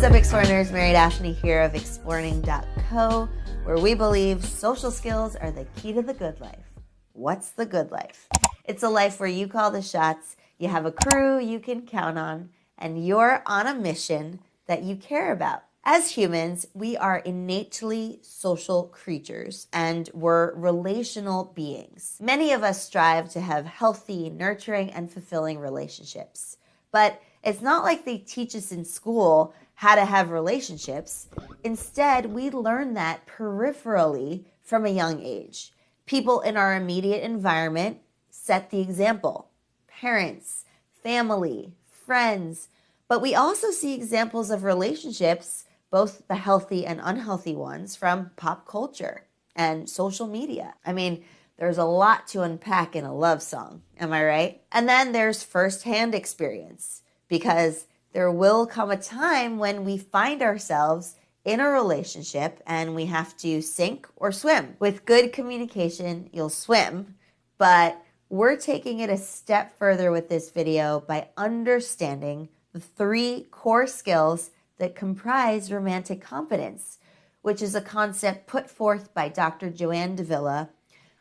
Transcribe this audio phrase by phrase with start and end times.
[0.00, 0.72] is up, Explorers?
[0.72, 3.28] Mary Daphne here of Exploring.co,
[3.64, 6.72] where we believe social skills are the key to the good life.
[7.12, 8.26] What's the good life?
[8.64, 12.16] It's a life where you call the shots, you have a crew you can count
[12.16, 15.64] on, and you're on a mission that you care about.
[15.84, 22.16] As humans, we are innately social creatures and we're relational beings.
[22.22, 26.56] Many of us strive to have healthy, nurturing, and fulfilling relationships.
[26.90, 31.26] But it's not like they teach us in school how to have relationships.
[31.64, 35.72] Instead, we learn that peripherally from a young age.
[36.04, 37.96] People in our immediate environment
[38.28, 39.48] set the example
[39.88, 40.66] parents,
[41.02, 42.68] family, friends.
[43.08, 48.68] But we also see examples of relationships both the healthy and unhealthy ones from pop
[48.68, 49.24] culture
[49.56, 50.74] and social media.
[50.84, 51.24] I mean,
[51.56, 54.62] there's a lot to unpack in a love song, am I right?
[54.70, 61.16] And then there's firsthand experience because there will come a time when we find ourselves
[61.44, 64.76] in a relationship and we have to sink or swim.
[64.78, 67.14] With good communication, you'll swim,
[67.58, 73.86] but we're taking it a step further with this video by understanding the three core
[73.86, 76.98] skills that comprise romantic competence,
[77.42, 79.70] which is a concept put forth by Dr.
[79.70, 80.70] Joanne Davila,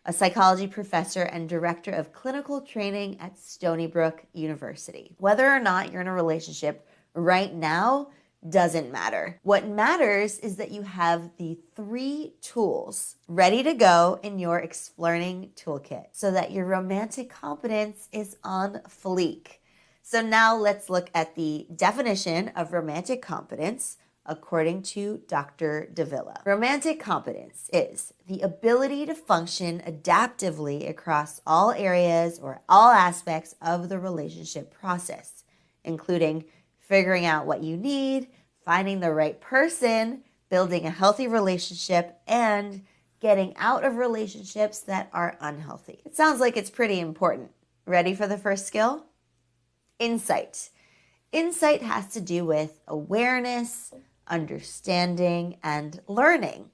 [0.09, 5.16] a psychology professor and director of clinical training at Stony Brook University.
[5.19, 8.09] Whether or not you're in a relationship right now
[8.49, 9.39] doesn't matter.
[9.43, 15.51] What matters is that you have the three tools ready to go in your Exploring
[15.55, 19.59] toolkit so that your romantic competence is on fleek.
[20.01, 23.97] So now let's look at the definition of romantic competence
[24.30, 25.89] according to Dr.
[25.94, 26.41] Davila.
[26.45, 33.89] Romantic competence is the ability to function adaptively across all areas or all aspects of
[33.89, 35.44] the relationship process,
[35.83, 36.45] including
[36.77, 38.27] figuring out what you need,
[38.63, 42.85] finding the right person, building a healthy relationship, and
[43.19, 46.00] getting out of relationships that are unhealthy.
[46.06, 47.51] It sounds like it's pretty important.
[47.85, 49.06] Ready for the first skill?
[50.00, 50.69] insight.
[51.31, 53.94] Insight has to do with awareness,
[54.29, 56.69] understanding, and learning.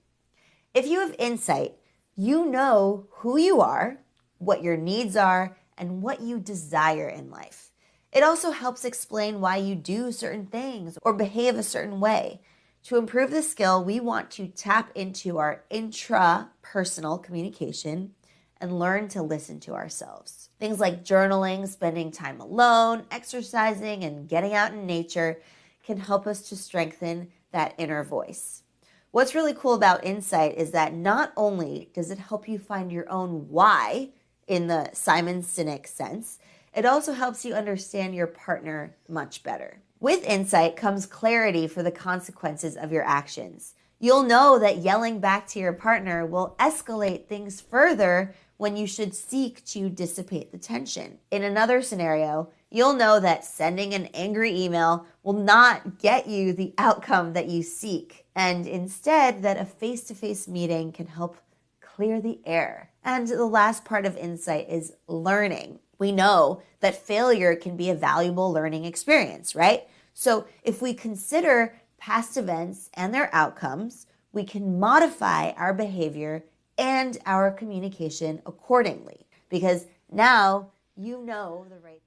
[0.74, 1.76] If you have insight,
[2.16, 4.00] you know who you are,
[4.38, 7.72] what your needs are, and what you desire in life.
[8.12, 12.42] It also helps explain why you do certain things or behave a certain way.
[12.84, 18.14] To improve the skill, we want to tap into our intra-personal communication
[18.62, 20.50] and learn to listen to ourselves.
[20.60, 25.42] Things like journaling, spending time alone, exercising, and getting out in nature
[25.84, 28.64] can help us to strengthen that inner voice.
[29.12, 33.10] What's really cool about insight is that not only does it help you find your
[33.10, 34.10] own why
[34.46, 36.38] in the Simon Sinek sense,
[36.76, 39.80] it also helps you understand your partner much better.
[40.02, 43.74] With insight comes clarity for the consequences of your actions.
[44.00, 49.16] You'll know that yelling back to your partner will escalate things further when you should
[49.16, 51.20] seek to dissipate the tension.
[51.32, 56.74] In another scenario, you'll know that sending an angry email will not get you the
[56.78, 61.38] outcome that you seek, and instead, that a face to face meeting can help
[61.82, 62.92] clear the air.
[63.04, 65.80] And the last part of insight is learning.
[65.98, 69.88] We know that failure can be a valuable learning experience, right?
[70.14, 76.44] So if we consider past events and their outcomes, we can modify our behavior
[76.78, 82.02] and our communication accordingly because now you know the right.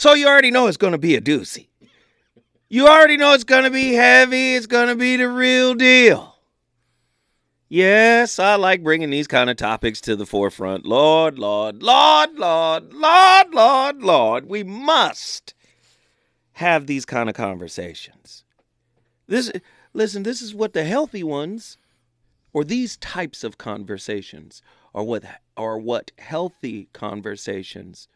[0.00, 1.66] So you already know it's going to be a doozy.
[2.70, 6.36] You already know it's going to be heavy, it's going to be the real deal.
[7.68, 10.86] Yes, I like bringing these kind of topics to the forefront.
[10.86, 15.52] Lord, Lord, Lord, Lord, Lord, Lord, Lord, we must
[16.52, 18.44] have these kind of conversations.
[19.26, 19.52] This
[19.92, 21.76] listen, this is what the healthy ones
[22.54, 24.62] or these types of conversations
[24.94, 25.24] are what
[25.58, 28.08] are what healthy conversations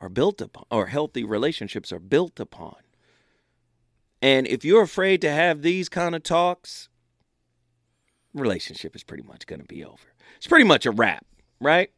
[0.00, 2.76] are built upon or healthy relationships are built upon.
[4.20, 6.88] And if you're afraid to have these kind of talks,
[8.34, 10.14] relationship is pretty much going to be over.
[10.36, 11.24] It's pretty much a wrap,
[11.60, 11.90] right?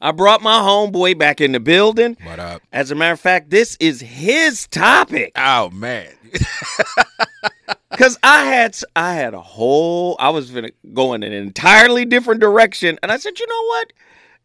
[0.00, 2.16] I brought my homeboy back in the building.
[2.24, 2.62] What up?
[2.72, 5.32] As a matter of fact, this is his topic.
[5.36, 6.12] Oh man.
[7.96, 12.40] Cause I had I had a whole I was gonna go in an entirely different
[12.40, 13.92] direction, and I said, you know what?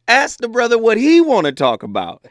[0.08, 2.26] Ask the brother what he want to talk about.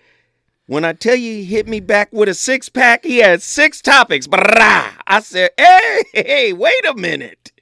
[0.67, 3.81] When I tell you he hit me back with a six pack, he had six
[3.81, 4.27] topics.
[4.27, 4.91] Brah!
[5.07, 7.53] I said, hey, hey, wait a minute.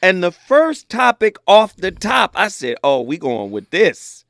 [0.00, 4.24] And the first topic off the top, I said, oh, we going with this.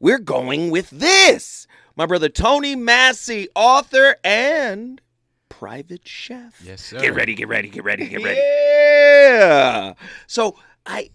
[0.00, 1.66] We're going with this.
[1.96, 5.00] My brother Tony Massey, author and
[5.48, 6.60] private chef.
[6.62, 7.00] Yes, sir.
[7.00, 8.40] Get ready, get ready, get ready, get ready.
[9.28, 9.94] Yeah.
[10.26, 10.56] So
[10.86, 11.10] I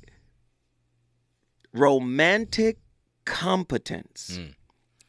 [1.74, 2.78] romantic
[3.26, 4.38] competence.
[4.40, 4.54] Mm.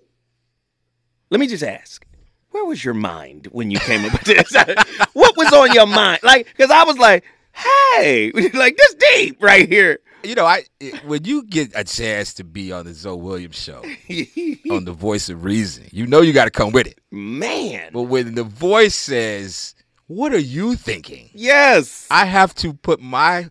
[1.30, 2.04] Let me just ask.
[2.50, 4.54] Where was your mind when you came up with this?
[5.14, 6.20] what was on your mind?
[6.22, 7.24] Like, because I was like,
[7.54, 9.98] hey, like this deep right here.
[10.22, 10.64] You know, I
[11.06, 13.78] when you get a chance to be on the Zo Williams show
[14.70, 17.00] on the Voice of Reason, you know you got to come with it.
[17.10, 17.92] Man.
[17.94, 19.74] But when the voice says,
[20.06, 22.06] "What are you thinking?" Yes.
[22.10, 23.48] I have to put my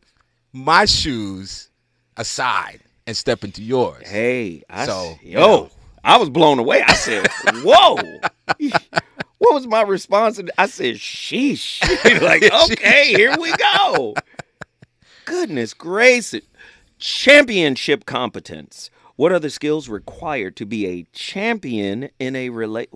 [0.54, 1.70] my shoes
[2.18, 4.08] aside and step into yours.
[4.08, 5.70] Hey, I So, you yo, know.
[6.04, 6.82] I was blown away.
[6.82, 7.28] I said,
[7.64, 7.96] "Whoa!"
[9.38, 10.40] what was my response?
[10.58, 11.82] I said, "Sheesh!"
[12.22, 14.16] like, okay, here we go.
[15.26, 16.46] Goodness gracious!
[16.98, 18.90] Championship competence.
[19.16, 22.90] What are the skills required to be a champion in a relate?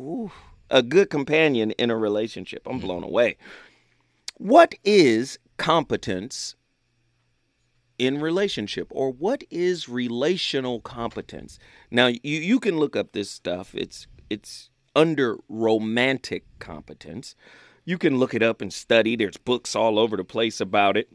[0.71, 2.63] A good companion in a relationship.
[2.65, 2.87] I'm mm-hmm.
[2.87, 3.37] blown away.
[4.37, 6.55] What is competence
[7.97, 11.59] in relationship or what is relational competence?
[11.91, 13.73] Now you you can look up this stuff.
[13.75, 17.35] It's it's under romantic competence.
[17.83, 19.15] You can look it up and study.
[19.15, 21.09] There's books all over the place about it.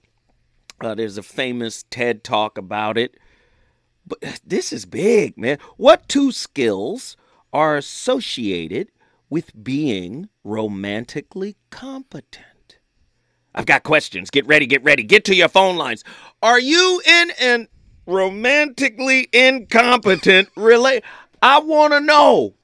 [0.80, 3.16] Uh, there's a famous ted talk about it.
[4.06, 5.58] But this is big man.
[5.76, 7.16] What two skills
[7.52, 8.88] are associated
[9.28, 12.50] with being romantically competent
[13.55, 14.31] I've got questions.
[14.31, 15.02] Get ready, get ready.
[15.02, 16.05] Get to your phone lines.
[16.43, 17.69] Are you in an
[18.06, 21.05] romantically incompetent relate?
[21.43, 22.55] I want to know.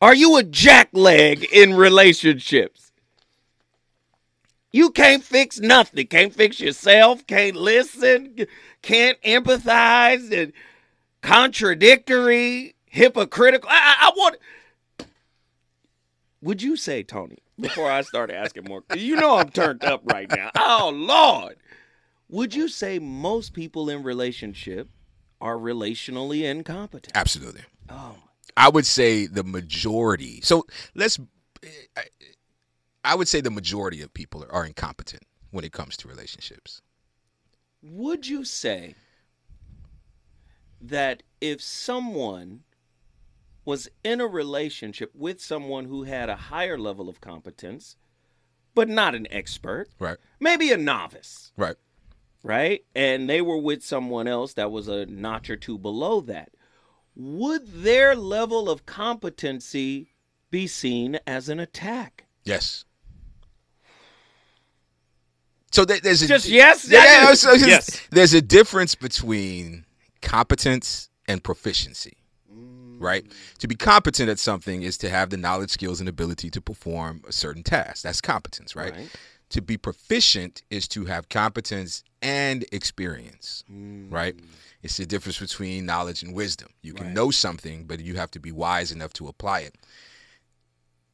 [0.00, 2.92] Are you a jackleg in relationships?
[4.72, 6.06] You can't fix nothing.
[6.06, 7.26] Can't fix yourself.
[7.26, 8.46] Can't listen.
[8.82, 10.30] Can't empathize.
[10.30, 10.52] And
[11.22, 13.70] contradictory, hypocritical.
[13.70, 14.36] I, I, I want.
[16.42, 18.82] Would you say, Tony, before I start asking more?
[18.94, 20.50] You know I'm turned up right now.
[20.56, 21.56] Oh Lord.
[22.28, 24.88] Would you say most people in relationship
[25.40, 27.16] are relationally incompetent?
[27.16, 27.62] Absolutely.
[27.88, 28.16] Oh,
[28.56, 30.40] I would say the majority.
[30.42, 31.18] So let's.
[31.62, 32.02] Eh, I,
[33.04, 36.82] I would say the majority of people are, are incompetent when it comes to relationships.
[37.80, 38.94] would you say
[40.80, 42.64] that if someone
[43.66, 47.96] was in a relationship with someone who had a higher level of competence,
[48.74, 50.16] but not an expert, Right.
[50.40, 51.76] maybe a novice, Right.
[52.42, 52.84] right?
[52.94, 56.52] And they were with someone else that was a notch or two below that.
[57.16, 60.12] Would their level of competency
[60.50, 62.26] be seen as an attack?
[62.44, 62.84] Yes.
[65.72, 66.88] So there- there's a Just yes?
[66.88, 68.00] Yeah, yeah, so just- yes.
[68.10, 69.84] There's a difference between
[70.22, 72.15] competence and proficiency.
[72.98, 73.24] Right?
[73.58, 77.22] To be competent at something is to have the knowledge, skills, and ability to perform
[77.28, 78.02] a certain task.
[78.02, 78.94] That's competence, right?
[78.94, 79.08] Right.
[79.50, 84.10] To be proficient is to have competence and experience, hmm.
[84.10, 84.34] right?
[84.82, 86.68] It's the difference between knowledge and wisdom.
[86.82, 87.14] You can Right.
[87.14, 89.74] know something, but you have to be wise enough to apply it.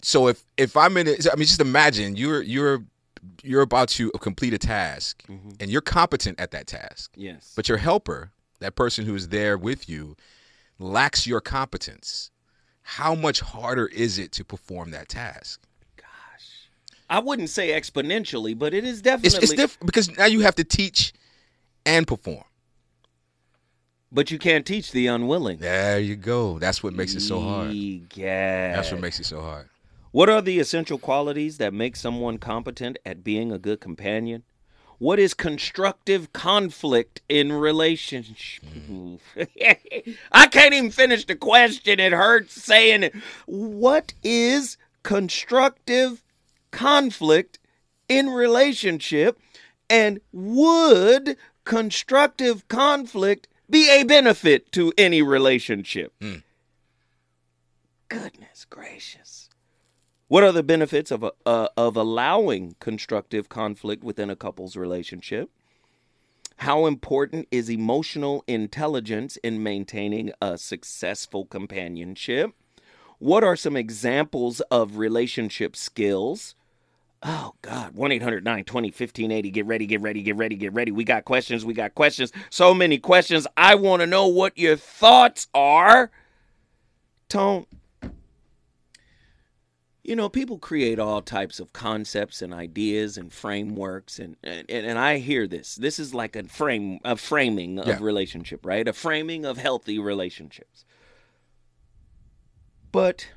[0.03, 2.85] So if if I'm in, a, I mean, just imagine you're you're
[3.43, 5.51] you're about to complete a task, mm-hmm.
[5.61, 7.53] and you're competent at that task, Yes.
[7.55, 10.17] but your helper, that person who is there with you,
[10.79, 12.31] lacks your competence.
[12.83, 15.63] How much harder is it to perform that task?
[15.97, 16.69] Gosh,
[17.09, 19.39] I wouldn't say exponentially, but it is It's, definitely.
[19.39, 21.13] it's different because now you have to teach
[21.87, 22.45] and perform.
[24.11, 25.59] But you can't teach the unwilling.
[25.59, 26.59] There you go.
[26.59, 27.73] That's what makes it so hard.
[27.73, 28.75] Yeah.
[28.75, 29.71] That's what makes it so hard.
[30.11, 34.43] What are the essential qualities that make someone competent at being a good companion?
[35.03, 38.63] What is constructive conflict in relationship?
[38.65, 39.43] Mm-hmm.
[40.33, 41.99] I can't even finish the question.
[41.99, 43.15] It hurts saying it.
[43.47, 46.23] What is constructive
[46.71, 47.59] conflict
[48.09, 49.41] in relationship?
[49.91, 56.13] And would constructive conflict be a benefit to any relationship?
[56.21, 56.37] Hmm.
[58.09, 59.42] Goodness gracious.
[60.33, 65.51] What are the benefits of uh, of allowing constructive conflict within a couple's relationship?
[66.57, 72.53] How important is emotional intelligence in maintaining a successful companionship?
[73.19, 76.55] What are some examples of relationship skills?
[77.23, 79.51] Oh God, 1 800 920 1580.
[79.51, 80.93] Get ready, get ready, get ready, get ready.
[80.93, 82.33] We got questions, we got questions.
[82.49, 83.47] So many questions.
[83.59, 86.11] I want to know what your thoughts are.
[87.29, 87.67] Tone,
[90.05, 94.99] you know, people create all types of concepts and ideas and frameworks, and and, and
[94.99, 95.77] I hear this.
[95.77, 97.99] This is like a frame, a framing of Yeah.
[98.01, 98.87] relationship, right?
[98.89, 100.85] A framing of healthy relationships.
[102.91, 103.29] But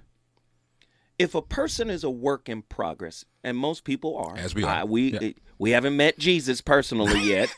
[1.18, 4.70] if a person is a work in progress, and most people are, As we are.
[4.70, 5.32] I- we Yeah.
[5.58, 7.50] we haven't met Jesus personally yet,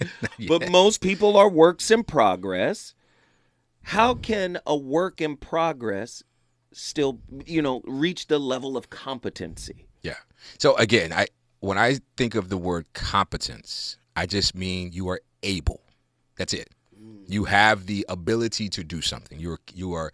[0.48, 2.94] but most people are works in progress.
[3.84, 6.22] How can a work in progress
[6.78, 9.88] still, you know, reach the level of competency?
[10.02, 10.16] Yeah.
[10.60, 11.28] So again, I
[11.60, 15.82] when I think of the word competence, I just mean you are able.
[16.38, 16.70] That's it.
[16.96, 17.24] Mm.
[17.28, 19.40] You have the ability to do something.
[19.40, 20.12] You're you are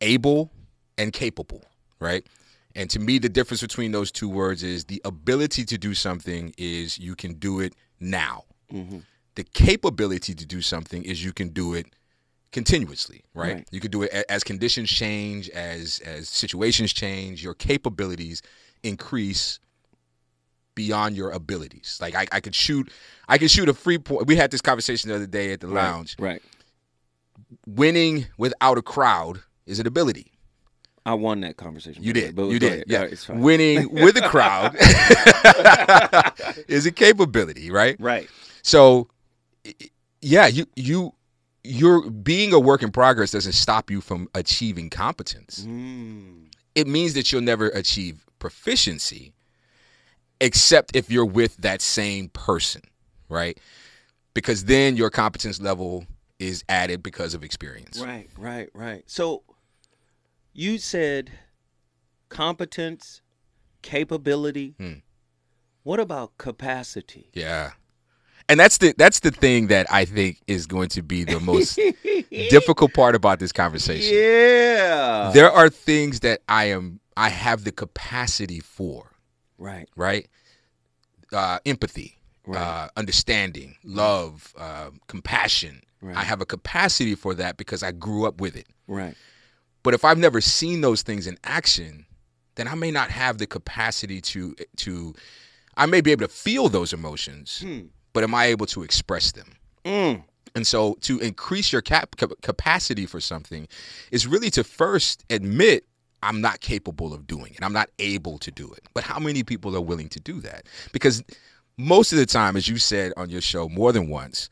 [0.00, 0.50] able
[0.98, 1.64] and capable,
[2.00, 2.26] right?
[2.74, 6.52] And to me the difference between those two words is the ability to do something
[6.58, 8.44] is you can do it now.
[8.72, 8.98] Mm-hmm.
[9.34, 11.86] The capability to do something is you can do it
[12.56, 13.56] continuously, right?
[13.56, 13.68] Right.
[13.70, 18.40] You could do it as conditions change, as as situations change, your capabilities
[18.82, 19.60] increase
[20.74, 21.98] beyond your abilities.
[22.00, 22.90] Like I, I could shoot
[23.28, 24.26] I could shoot a free point.
[24.26, 26.16] We had this conversation the other day at the lounge.
[26.18, 26.40] Right.
[27.66, 30.32] Winning without a crowd is an ability.
[31.04, 32.02] I won that conversation.
[32.02, 32.36] You by the way, did.
[32.36, 32.72] but You did.
[32.72, 32.84] ahead.
[32.88, 33.00] Yeah.
[33.02, 33.40] Right, it's fine.
[33.40, 34.74] Winning with a crowd
[36.68, 37.96] is a capability, right?
[38.00, 38.30] Right.
[38.62, 39.08] So
[40.22, 41.12] yeah, you you
[41.66, 45.64] you're being a work in progress doesn't stop you from achieving competence.
[45.66, 46.46] Mm.
[46.74, 49.32] It means that you'll never achieve proficiency
[50.40, 52.82] except if you're with that same person,
[53.28, 53.58] right?
[54.34, 56.06] Because then your competence level
[56.38, 57.98] is added because of experience.
[58.00, 59.02] Right, right, right.
[59.06, 59.42] So
[60.52, 61.32] you said
[62.28, 63.22] competence,
[63.82, 64.74] capability.
[64.78, 64.94] Hmm.
[65.82, 67.30] What about capacity?
[67.32, 67.72] Yeah.
[68.48, 71.80] And that's the that's the thing that I think is going to be the most
[72.30, 74.14] difficult part about this conversation.
[74.14, 75.30] Yeah.
[75.34, 79.10] There are things that I am I have the capacity for,
[79.58, 80.28] right, right?
[81.32, 82.60] Uh, empathy, Right.
[82.60, 85.82] uh, understanding, love, uh, compassion.
[86.00, 86.16] Right.
[86.16, 88.66] I have a capacity for that because I grew up with it.
[88.86, 89.14] right.
[89.82, 92.06] But if I've never seen those things in action,
[92.56, 95.14] then I may not have the capacity to to
[95.76, 97.80] I may be able to feel those emotions, Hmm.
[98.16, 99.52] But am I able to express them?
[99.84, 100.22] Mm.
[100.54, 103.68] And so to increase your cap- cap- capacity for something
[104.10, 105.84] is really to first admit
[106.22, 107.62] I'm not capable of doing it.
[107.62, 108.84] I'm not able to do it.
[108.94, 110.64] But how many people are willing to do that?
[110.92, 111.22] Because
[111.76, 114.48] most of the time as you said on your show more than once,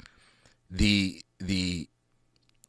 [0.71, 1.89] the the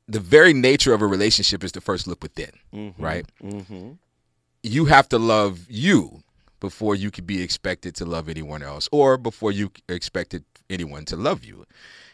[0.08, 2.52] the very nature of a relationship is to first look within,
[2.98, 3.26] right?
[3.44, 3.92] Mm-hmm.
[4.64, 6.24] You have to love you
[6.66, 11.16] before you could be expected to love anyone else or before you expected anyone to
[11.16, 11.64] love you.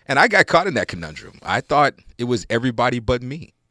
[0.08, 1.40] And I got caught in that conundrum.
[1.42, 3.54] I thought it was everybody but me.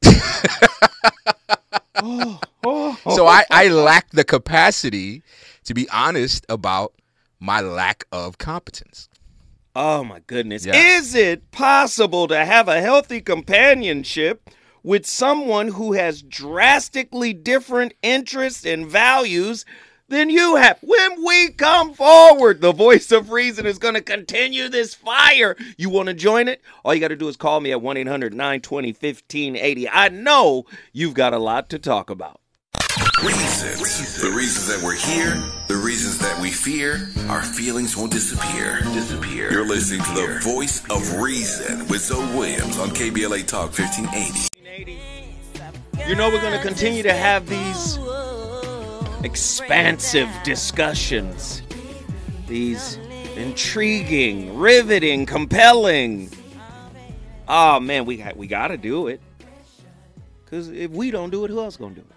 [2.63, 5.23] So I, I lacked the capacity
[5.65, 6.93] to be honest about
[7.41, 9.09] my lack of competence.
[9.75, 10.67] Oh my goodness.
[10.67, 10.77] Yeah.
[10.77, 14.51] Is it possible to have a healthy companionship
[14.83, 19.65] with someone who has drastically different interests and values
[20.11, 20.79] than you have?
[20.83, 25.57] When we come forward, the voice of reason is going to continue this fire.
[25.79, 26.61] You want to join it?
[26.85, 29.89] All you got to do is call me at 1 800 920 1580.
[29.89, 32.41] I know you've got a lot to talk about.
[33.25, 34.21] Reasons.
[34.21, 35.35] The reasons that we're here,
[35.69, 38.81] the reasons that we fear, our feelings won't disappear.
[38.95, 39.53] Disappear.
[39.53, 44.49] You're listening to the voice of reason with Zo Williams on KBLA Talk 1580.
[46.09, 47.99] You know, we're going to continue to have these
[49.23, 51.63] expansive discussions,
[52.47, 52.97] these
[53.37, 56.31] intriguing, riveting, compelling.
[57.49, 59.21] Oh man, we got we got to do it.
[60.47, 62.17] Cuz if we don't do it, who else going to do it?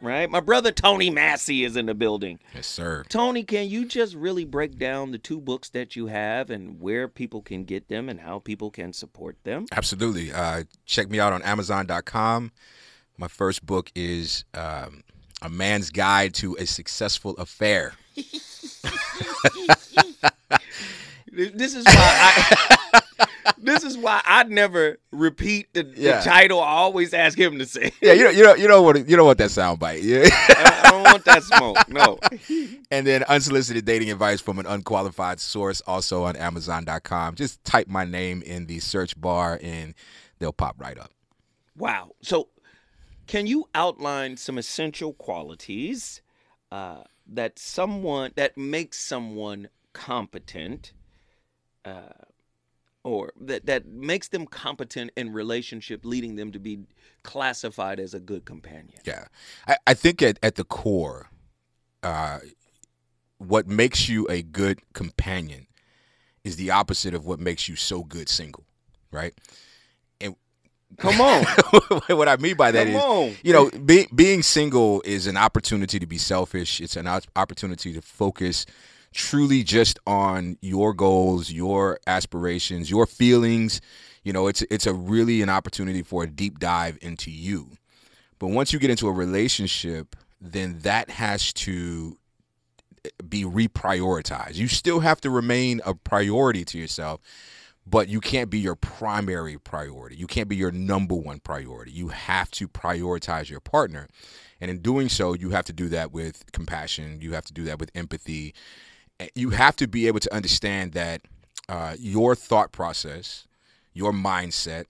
[0.00, 0.30] Right?
[0.30, 2.38] My brother Tony Massey is in the building.
[2.54, 3.04] Yes, sir.
[3.08, 7.08] Tony, can you just really break down the two books that you have and where
[7.08, 9.66] people can get them and how people can support them?
[9.72, 10.32] Absolutely.
[10.32, 12.52] Uh, check me out on Amazon.com.
[13.16, 15.02] My first book is um,
[15.42, 17.94] A Man's Guide to a Successful Affair.
[21.30, 23.00] This is why I.
[23.22, 26.18] this this is why I never repeat the, Yeah.
[26.18, 26.60] the title.
[26.60, 27.92] I always ask him to say.
[28.00, 30.02] Yeah, you know, you know, you know what, you know what that sound bite.
[30.02, 30.24] Yeah.
[30.32, 31.76] I, I don't want that smoke.
[31.88, 32.18] No.
[32.90, 37.36] and then unsolicited dating advice from an unqualified source, also on Amazon.com.
[37.36, 39.94] Just type my name in the search bar, and
[40.40, 41.12] they'll pop right up.
[41.76, 42.12] Wow.
[42.22, 42.48] So,
[43.28, 46.22] can you outline some essential qualities
[46.72, 50.92] uh, that someone that makes someone competent,
[51.84, 52.24] uh,
[53.04, 56.80] or that that makes them competent in relationship, leading them to be
[57.22, 58.98] classified as a good companion?
[59.04, 59.26] Yeah,
[59.68, 61.28] I, I think at at the core,
[62.02, 62.40] uh,
[63.36, 65.66] what makes you a good companion
[66.44, 68.64] is the opposite of what makes you so good single,
[69.12, 69.34] right?
[70.96, 71.44] Come on.
[72.08, 73.36] what I mean by that Come is, on.
[73.42, 76.80] you know, be, being single is an opportunity to be selfish.
[76.80, 78.66] It's an opportunity to focus
[79.12, 83.80] truly just on your goals, your aspirations, your feelings.
[84.22, 87.70] You know, it's it's a really an opportunity for a deep dive into you.
[88.38, 92.16] But once you get into a relationship, then that has to
[93.04, 94.56] eh, be reprioritized.
[94.56, 97.20] You still have to remain a priority to yourself,
[97.88, 100.16] but you can't be your primary priority.
[100.16, 101.92] You can't be your number one priority.
[101.92, 104.08] You have to prioritize your partner.
[104.60, 107.20] And in doing so, you have to do that with compassion.
[107.20, 108.54] You have to do that with empathy.
[109.34, 111.22] You have to be able to understand that
[111.68, 113.46] uh, your thought process,
[113.94, 114.86] your mindset,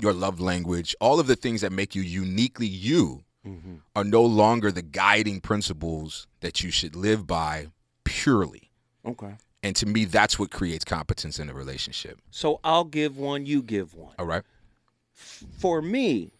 [0.00, 3.24] your love language, all of the things that make you uniquely you
[3.96, 7.66] are no longer the guiding principles that you should live by
[8.04, 8.70] purely.
[9.04, 9.34] Okay.
[9.62, 12.20] And to me, that's what creates competence in a relationship.
[12.30, 14.14] So I'll give one, you give one.
[14.18, 14.42] All right.
[15.14, 16.32] For me,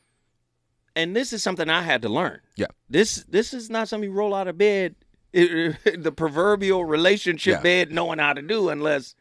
[0.97, 2.41] and this is something I had to learn.
[2.57, 2.67] Yeah.
[2.91, 4.97] This this is not something you roll out of bed,
[5.33, 7.63] the proverbial relationship Yeah.
[7.63, 9.15] bed, knowing how to do unless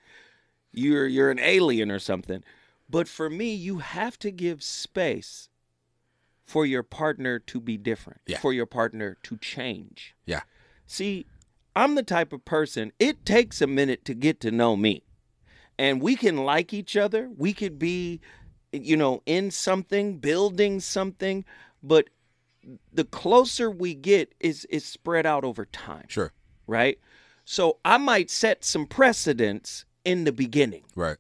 [0.72, 2.44] you're you're an alien or something.
[2.90, 5.48] But for me, you have to give space
[6.44, 8.40] for your partner to be different, Yeah.
[8.40, 10.16] for your partner to change.
[10.26, 10.42] Yeah.
[10.88, 11.26] See,
[11.76, 15.04] I'm the type of person, it takes a minute to get to know me.
[15.80, 17.30] And we can like each other.
[17.36, 18.20] We could be,
[18.72, 21.44] you know, in something, building something,
[21.82, 22.10] but
[22.94, 26.32] the closer we get is is spread out over time, Sure.
[26.68, 27.00] right?
[27.46, 30.84] So I might set some precedents in the beginning.
[30.96, 31.18] Right.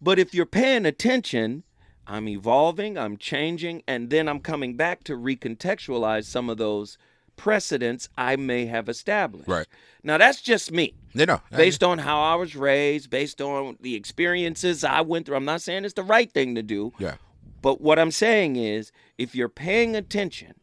[0.00, 1.64] But if you're paying attention,
[2.06, 6.96] I'm evolving, I'm changing, and then I'm coming back to recontextualize some of those
[7.40, 9.48] precedents I may have established.
[9.48, 9.66] Right.
[10.02, 10.94] Now that's just me.
[11.14, 15.36] You know, Based on how I was raised, based on the experiences I went through.
[15.36, 17.14] I'm not saying it's the right thing to do, yeah.
[17.62, 20.54] but what I'm saying is if you're paying attention,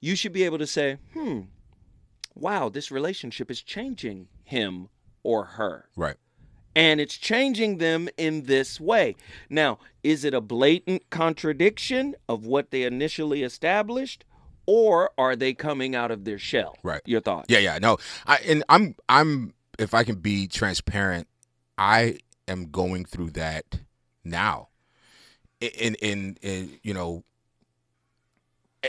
[0.00, 1.42] you should be able to say, hmm,
[2.34, 4.88] wow, this relationship is changing him
[5.22, 6.16] or her Right.
[6.74, 9.14] and it's changing them in this way.
[9.48, 14.24] Now, is it a blatant contradiction of what they initially established,
[14.66, 16.76] or are they coming out of their shell?
[16.82, 17.02] Right.
[17.04, 17.46] Your thoughts?
[17.48, 17.98] Yeah, yeah, no.
[18.26, 21.28] I and I'm I'm if I can be transparent,
[21.78, 23.80] I am going through that
[24.24, 24.68] now.
[25.60, 27.24] In in, in you know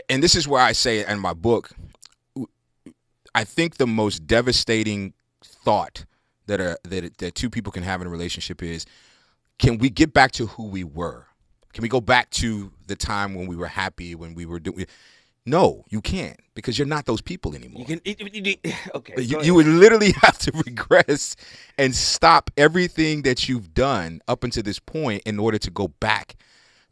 [0.08, 1.70] and this is where I say in my book
[3.34, 5.12] I think the most devastating
[5.44, 6.06] thought
[6.46, 8.86] that are that that two people can have in a relationship is
[9.58, 11.26] can we get back to who we were?
[11.72, 14.86] Can we go back to the time when we were happy when we were doing
[15.46, 17.80] no, you can't because you're not those people anymore.
[17.80, 18.00] You can.
[18.04, 19.22] it- it- it- okay.
[19.22, 21.36] You, you would literally have to regress
[21.78, 26.36] and stop everything that you've done up until this point in order to go back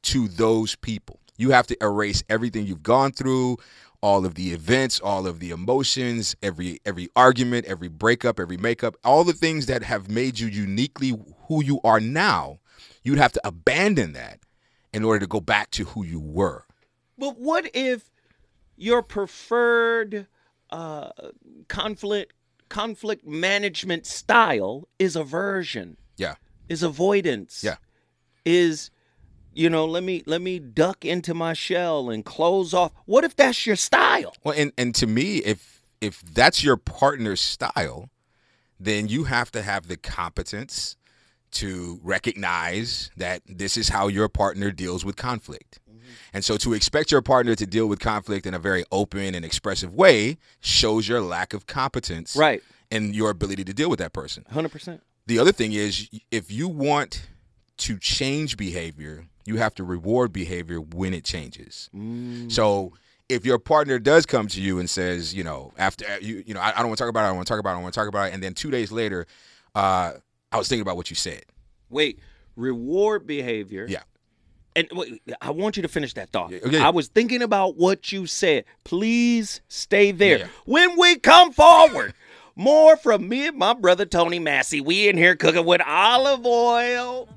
[0.02, 1.18] to those people.
[1.36, 3.56] You have to erase everything you've gone through,
[4.00, 8.94] all of the events, all of the emotions, every every argument, every breakup, every makeup,
[9.02, 12.60] all the things that have made you uniquely who you are now.
[13.02, 14.38] You'd have to abandon that
[14.92, 16.64] in order to go back to who you were.
[17.18, 18.10] But what if
[18.76, 20.26] your preferred
[20.70, 21.10] uh,
[21.68, 22.32] conflict
[22.68, 26.34] conflict management style is aversion, Yeah.
[26.68, 27.62] is avoidance?
[27.62, 27.76] Yeah.
[28.44, 28.90] Is
[29.52, 32.92] you know, let me let me duck into my shell and close off.
[33.06, 34.34] What if that's your style?
[34.42, 38.10] Well, and and to me, if if that's your partner's style,
[38.80, 40.96] then you have to have the competence
[41.52, 45.78] to recognize that this is how your partner deals with conflict.
[46.32, 49.44] And so to expect your partner to deal with conflict in a very open and
[49.44, 52.62] expressive way shows your lack of competence Right.
[52.90, 54.44] in your ability to deal with that person.
[54.50, 55.02] Hundred percent.
[55.26, 57.28] The other thing is if you want
[57.78, 61.90] to change behavior, you have to reward behavior when it changes.
[62.48, 62.92] So
[63.28, 66.60] if your partner does come to you and says, you know, after you, you know,
[66.60, 67.72] I, I don't want to talk about it, I don't want to talk about it,
[67.72, 69.26] I don't want to talk about it, and then two days later,
[69.74, 70.12] uh,
[70.52, 71.44] I was thinking about what you said.
[71.88, 72.18] Wait,
[72.54, 73.86] reward behavior.
[73.88, 74.02] Yeah.
[74.76, 76.50] And wait, I want you to finish that thought.
[76.50, 76.80] Yeah, okay.
[76.80, 78.64] I was thinking about what you said.
[78.82, 80.38] Please stay there.
[80.38, 80.50] Yeah, yeah.
[80.64, 82.14] When we come forward,
[82.56, 84.80] more from me and my brother Tony Massey.
[84.80, 87.28] We in here cooking with olive oil.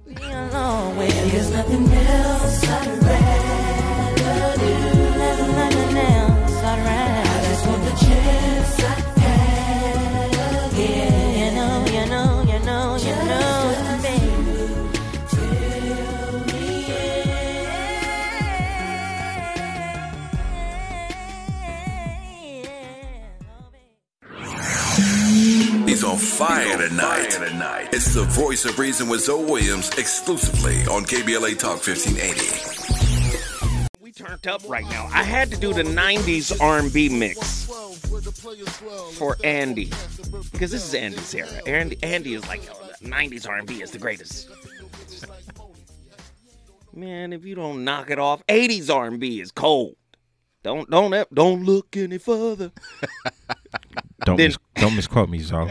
[26.58, 27.90] On fire tonight.
[27.94, 34.02] It's the voice of reason with Zo Williams exclusively on KBLA Talk 1580.
[34.02, 35.08] We turned up right now.
[35.14, 37.66] I had to do the '90s R&B mix
[39.20, 39.92] for Andy
[40.52, 41.62] because this is Andy's era.
[41.68, 44.50] Andy, Andy is like, oh, the '90s R&B is the greatest.
[46.92, 49.96] Man, if you don't knock it off, '80s R&B is cold.
[50.64, 52.72] Don't don't don't look any further.
[54.26, 55.70] Don't mis- don't misquote me, Zo.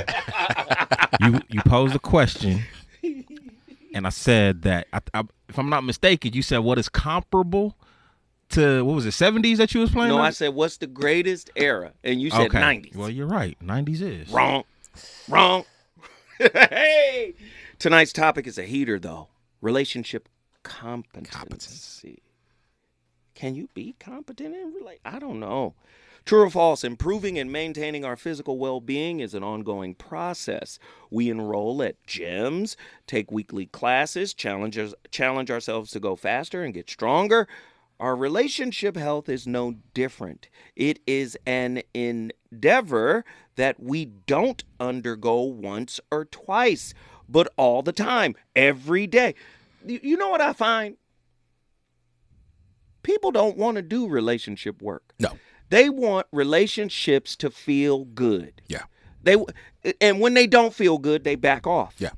[1.21, 2.63] you you posed a question,
[3.93, 7.77] and I said that I, I, if I'm not mistaken, you said what is comparable
[8.51, 10.11] to what was it 70s that you was playing?
[10.11, 10.25] No, on?
[10.25, 12.59] I said what's the greatest era, and you said okay.
[12.59, 12.95] '90s.
[12.95, 13.57] Well, you're right.
[13.63, 14.65] 90s is Wrong.
[15.29, 15.65] Wrong.
[16.39, 17.35] hey.
[17.79, 19.29] Tonight's topic is a heater, though.
[19.61, 20.29] Relationship
[20.63, 22.23] competency.
[23.35, 25.01] Can you be competent in relate?
[25.05, 25.75] I don't know.
[26.27, 30.77] True or false, improving and maintaining our physical well being is an ongoing process.
[31.09, 32.75] We enroll at gyms,
[33.07, 34.77] take weekly classes, challenge,
[35.13, 37.47] challenge ourselves to go faster and get stronger.
[38.01, 40.49] Our relationship health is no different.
[40.75, 46.93] It is an endeavor that we don't undergo once or twice,
[47.29, 49.37] but all the time, every day.
[49.87, 50.97] You you know what I find?
[53.05, 55.15] People don't want to do relationship work.
[55.21, 55.39] No.
[55.69, 58.63] They want relationships to feel good.
[58.69, 58.85] Yeah.
[59.23, 59.37] They
[60.01, 61.95] and when they don't feel good, they back off.
[61.99, 62.11] Yeah.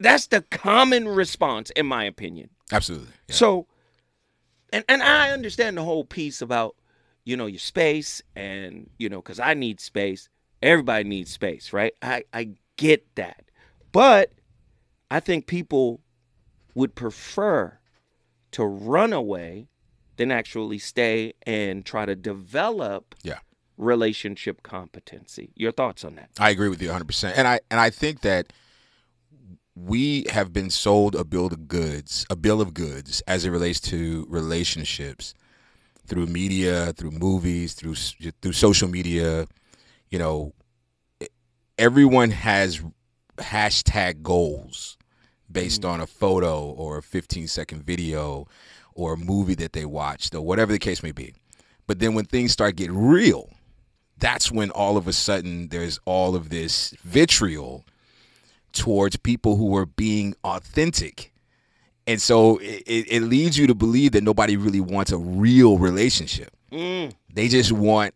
[0.00, 2.50] That's the common response in my opinion.
[2.72, 3.08] Absolutely.
[3.28, 3.34] Yeah.
[3.34, 3.66] So
[4.72, 6.76] and and I understand the whole piece about
[7.24, 10.28] you know your space and you know cuz I need space.
[10.62, 11.92] Everybody needs space, right?
[12.00, 13.44] I I get that.
[13.92, 14.32] But
[15.10, 16.00] I think people
[16.74, 17.78] would prefer
[18.52, 19.68] to run away
[20.16, 23.38] than actually stay and try to develop Yeah.
[23.76, 25.50] relationship competency.
[25.54, 26.30] Your thoughts on that?
[26.38, 27.36] I agree with you 100%.
[27.36, 28.52] And I and I think that
[29.74, 33.78] we have been sold a bill of goods, a bill of goods as it relates
[33.80, 35.34] to relationships
[36.06, 37.96] through media, through movies, through
[38.40, 39.46] through social media,
[40.10, 40.54] you know,
[41.78, 42.82] everyone has
[43.36, 44.96] hashtag goals
[45.50, 45.90] based mm.
[45.90, 48.46] on a photo or a 15 second video
[48.96, 51.34] or a movie that they watched or whatever the case may be.
[51.86, 53.50] But then when things start getting real,
[54.18, 57.84] that's when all of a sudden there's all of this vitriol
[58.72, 61.32] towards people who are being authentic.
[62.06, 65.78] And so it, it, it leads you to believe that nobody really wants a real
[65.78, 66.50] relationship.
[66.72, 67.14] Mm.
[67.32, 68.14] They just want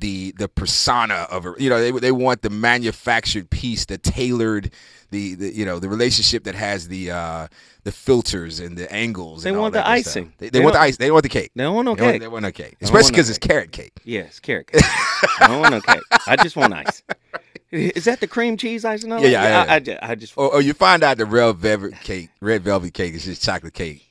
[0.00, 4.72] the the persona of a you know they they want the manufactured piece, the tailored
[5.10, 7.48] the, the you know the relationship that has the uh
[7.84, 9.42] the filters and the angles.
[9.42, 10.32] They and all want the icing.
[10.38, 10.96] They, they They want the ice.
[10.96, 11.52] They want the cake.
[11.54, 12.20] They don't want no They want, cake.
[12.22, 13.92] they want no cake, especially want no because it's carrot cake.
[14.04, 14.82] Yes, carrot cake.
[14.84, 16.02] I don't want no cake.
[16.26, 17.02] I just want ice.
[17.72, 19.10] Is that the cream cheese icing?
[19.10, 19.64] Yeah, yeah, yeah.
[19.68, 20.36] I, I, I just.
[20.36, 23.74] Or, or you find out the red velvet cake, red velvet cake is just chocolate
[23.74, 24.08] cake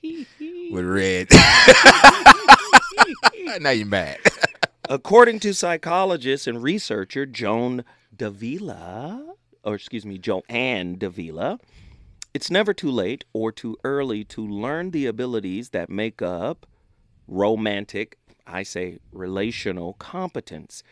[0.72, 1.28] with red.
[3.60, 4.18] now you're mad.
[4.90, 7.84] According to psychologist and researcher Joan
[8.16, 11.60] Davila, or excuse me, Joanne Davila,
[12.34, 16.65] it's never too late or too early to learn the abilities that make up
[17.28, 20.84] romantic, I say relational competence.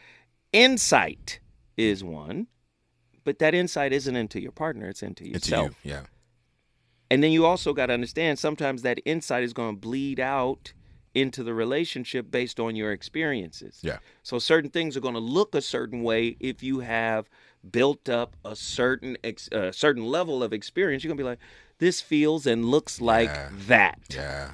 [0.53, 1.39] Insight
[1.75, 2.47] is one,
[3.23, 5.75] but that insight isn't into your partner, it's into It's yourself.
[5.83, 5.91] you.
[5.91, 6.01] Yeah.
[7.09, 10.73] And then you also got to understand sometimes that insight is going to bleed out
[11.13, 13.79] into the relationship based on your experiences.
[13.81, 13.97] Yeah.
[14.23, 17.29] So certain things are going to look a certain way if you have
[17.71, 21.03] built up a certain ex- uh, certain level of experience.
[21.03, 21.39] You're going to be like,
[21.79, 23.49] this feels and looks like Yeah.
[23.67, 23.99] that.
[24.09, 24.51] Yeah.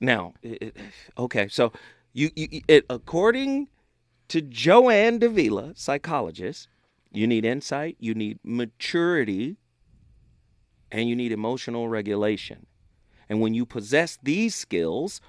[0.00, 0.76] Now, it, it-
[1.18, 1.72] okay, so
[2.12, 3.68] you, you it, according
[4.28, 6.68] to Joanne Davila, psychologist,
[7.12, 9.56] you need insight, you need maturity,
[10.90, 12.66] and you need emotional regulation.
[13.28, 15.20] And when you possess these skills,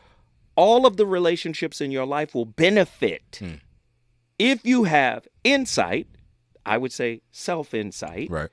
[0.56, 3.38] all of the relationships in your life will benefit.
[3.40, 3.56] Hmm.
[4.40, 6.08] If you have insight,
[6.68, 8.50] I would say self insight, Right.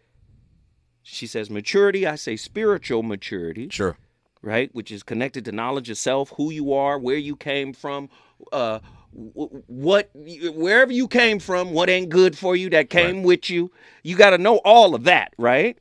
[1.02, 2.06] She says maturity.
[2.06, 3.98] I say spiritual maturity, Sure.
[4.40, 4.74] right?
[4.74, 8.08] Which is connected to knowledge of self, who you are, where you came from,
[8.52, 8.78] uh,
[9.12, 13.70] what, wherever you came from, what ain't good for you that came with you.
[14.02, 15.76] You got to know all of that, right?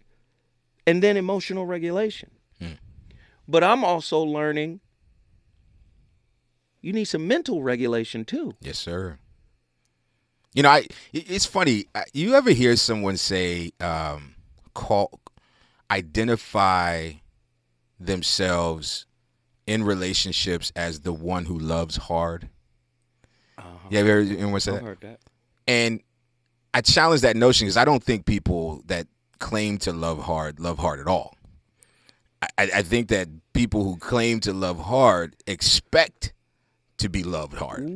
[0.85, 2.29] And then emotional regulation.
[3.47, 4.79] But I'm also learning
[6.81, 8.53] you need some mental regulation too.
[8.61, 9.19] Yes, sir.
[10.53, 11.85] You know, I it's funny.
[12.13, 14.35] You ever hear someone say, um,
[14.73, 15.19] "Call,
[15.89, 17.13] identify
[17.99, 19.05] themselves
[19.65, 22.49] in relationships as the one who loves hard"?
[23.89, 24.83] Yeah, have you ever anyone say that?
[24.83, 25.19] heard that.
[25.67, 26.01] And
[26.73, 29.07] I challenge that notion because I don't think people that
[29.39, 31.35] claim to love hard love hard at all.
[32.41, 36.33] I, I I think that people who claim to love hard expect
[36.97, 37.89] to be loved hard,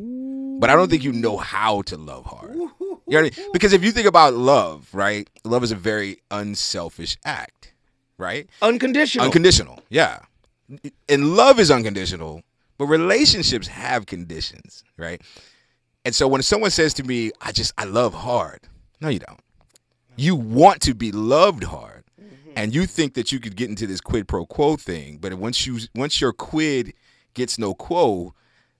[0.59, 2.55] but I don't think you know how to love hard.
[2.55, 3.31] You know what I mean?
[3.53, 5.29] Because if you think about love, right?
[5.43, 7.73] Love is a very unselfish act,
[8.17, 8.49] right?
[8.61, 9.25] Unconditional.
[9.25, 10.19] Unconditional, yeah.
[11.07, 12.41] And love is unconditional,
[12.77, 15.21] but relationships have conditions, right?
[16.03, 18.61] And so when someone says to me, I just, I love hard,
[19.01, 19.39] no, you don't.
[20.15, 22.03] You want to be loved hard.
[22.19, 22.51] Mm-hmm.
[22.55, 25.67] And you think that you could get into this quid pro quo thing, but once
[25.67, 26.93] you once your quid
[27.35, 28.33] gets no quo,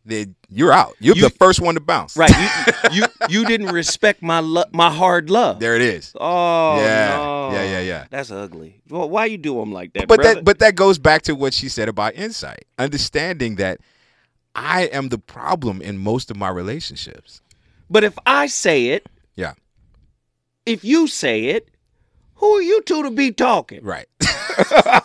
[0.08, 0.94] then you're out.
[1.00, 2.16] You're You- the first one to bounce.
[2.18, 2.32] right.
[2.92, 5.60] You, you you didn't respect my lo- my hard love.
[5.60, 6.14] There it is.
[6.20, 7.18] Oh Yeah.
[7.18, 7.52] no.
[7.54, 8.06] Yeah, yeah, yeah.
[8.10, 8.82] That's ugly.
[8.90, 10.36] Well, why you do them like that, but brother?
[10.36, 13.80] that but that goes back to what she said about insight understanding that
[14.56, 17.42] i am the problem in most of my relationships
[17.90, 19.54] But if I say it, yeah
[20.66, 21.70] if you say it,
[22.36, 23.84] who are you two to be talking?
[23.84, 24.08] right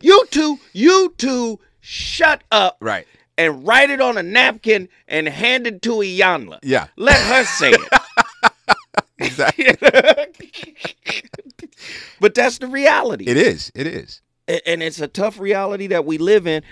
[0.00, 5.66] You two, you two, shut up right and write it on a napkin and hand
[5.66, 6.60] it to Iyanla.
[6.62, 8.00] yeah Let her say it.
[9.18, 9.76] exactly
[12.20, 13.24] but that's the reality.
[13.26, 16.62] it is it is and it's a tough reality that we live in.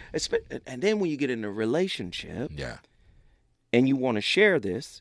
[0.66, 2.78] And then when you get in a relationship yeah
[3.72, 5.00] and you want to share this,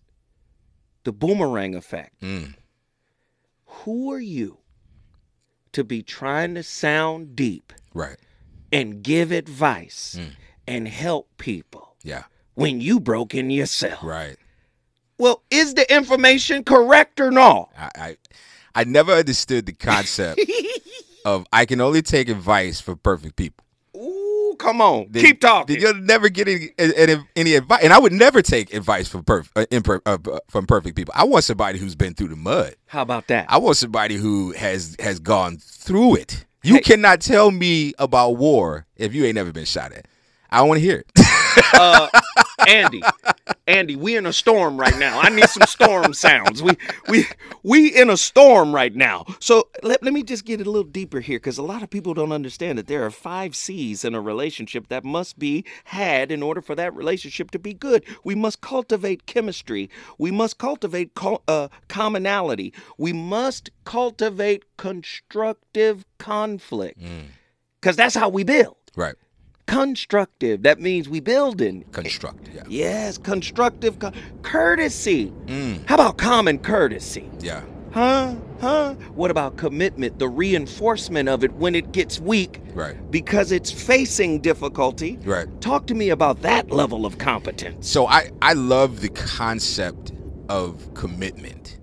[1.03, 2.21] the boomerang effect.
[2.21, 2.55] Mm.
[3.65, 4.59] Who are you
[5.73, 8.17] to be trying to sound deep right
[8.71, 10.31] and give advice Mm.
[10.67, 12.23] and help people yeah
[12.55, 14.03] when you broke in yourself?
[14.03, 14.37] right
[15.17, 17.69] Well, is the information correct or not?
[17.77, 18.17] i i,
[18.75, 20.39] I never understood the concept
[21.25, 23.63] of i can only take advice from perfect people
[23.95, 25.07] Ooh, come on.
[25.09, 25.79] Then- Keep talking.
[25.81, 29.49] you'll never get any, any, any advice and i would never take advice from perf-
[29.55, 32.75] uh, imper- uh, uh, from perfect people i want somebody who's been through the mud
[32.87, 33.45] How about that?
[33.49, 36.45] I want somebody who has has gone through it.
[36.63, 40.05] You cannot tell me about war if you ain't never been shot at.
[40.51, 41.10] I don't want to hear it.
[41.73, 42.09] Uh,
[42.67, 43.01] Andy,
[43.67, 45.19] Andy, we in a storm right now.
[45.19, 46.61] I need some storm sounds.
[46.61, 47.27] We we
[47.63, 49.25] we in a storm right now.
[49.39, 52.13] So let, let me just get a little deeper here because a lot of people
[52.13, 56.43] don't understand that there are five C's in a relationship that must be had in
[56.43, 58.03] order for that relationship to be good.
[58.23, 59.89] We must cultivate chemistry.
[60.17, 62.73] We must cultivate co- uh, commonality.
[62.97, 66.99] We must cultivate constructive conflict
[67.79, 68.77] because that's how we build.
[68.95, 69.15] right.
[69.71, 70.63] Constructive.
[70.63, 71.85] That means we building.
[71.93, 72.49] Construct.
[72.53, 72.63] Yeah.
[72.67, 75.31] Yes, constructive co- courtesy.
[75.45, 75.87] Mm.
[75.87, 77.29] How about common courtesy?
[77.39, 77.61] Yeah.
[77.93, 78.35] Huh?
[78.59, 78.95] Huh?
[79.15, 82.95] What about commitment, the reinforcement of it when it gets weak Right.
[83.11, 85.17] because it's facing difficulty?
[85.23, 85.47] Right.
[85.61, 87.89] Talk to me about that level of competence.
[87.89, 90.11] So I I love the concept
[90.49, 91.79] of commitment.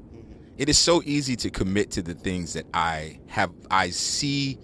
[0.58, 4.58] It is so easy to commit to the things that I have I see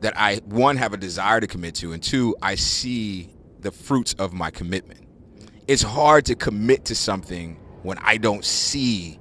[0.00, 3.30] that I one have a desire to commit to and two I see
[3.60, 5.00] the fruits of my commitment.
[5.68, 9.18] It's hard to commit to something when I don't see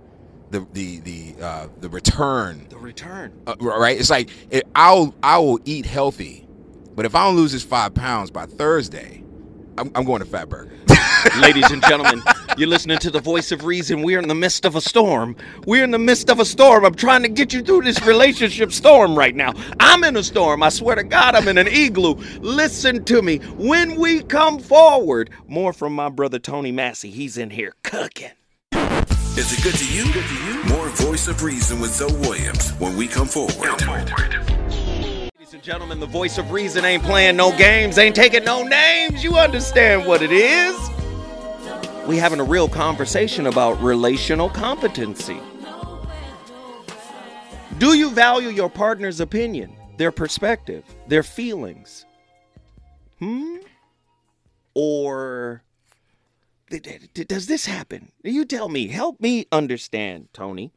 [0.52, 3.34] the the the uh, the return The return.
[3.48, 4.00] uh, right?
[4.00, 6.48] It's like it, I'll I will eat healthy,
[6.96, 9.25] but if I don't lose this five pounds by Thursday,
[9.78, 10.72] I'm, I'm going to Fatburger.
[11.42, 12.22] Ladies and gentlemen,
[12.58, 14.04] you're listening to the voice of reason.
[14.04, 15.36] We're in the midst of a storm.
[15.66, 16.86] We're in the midst of a storm.
[16.86, 19.54] I'm trying to get you through this relationship storm right now.
[19.80, 20.64] I'm in a storm.
[20.64, 22.16] I swear to God, I'm in an igloo.
[22.40, 23.38] Listen to me.
[23.58, 27.10] When we come forward, more from my brother Tony Massey.
[27.10, 28.32] He's in here cooking.
[29.38, 30.06] Is it good to you?
[30.14, 30.64] Good to you?
[30.76, 33.82] More voice of reason with Zo Williams when we come forward.
[33.82, 34.65] Ladies and
[35.66, 39.24] gentlemen, the voice of reason ain't playing no games, ain't taking no names.
[39.24, 40.76] You understand what it is?
[42.06, 45.40] We having a real conversation about relational competency.
[47.80, 52.06] Do you value your partner's opinion, their perspective, their feelings?
[53.18, 53.56] Hmm?
[54.76, 55.64] Or
[56.70, 58.12] does this happen?
[58.24, 58.90] You tell me.
[58.90, 60.72] Help me understand, Tony.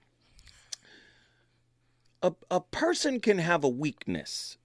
[2.22, 4.58] a, a person can have a weakness,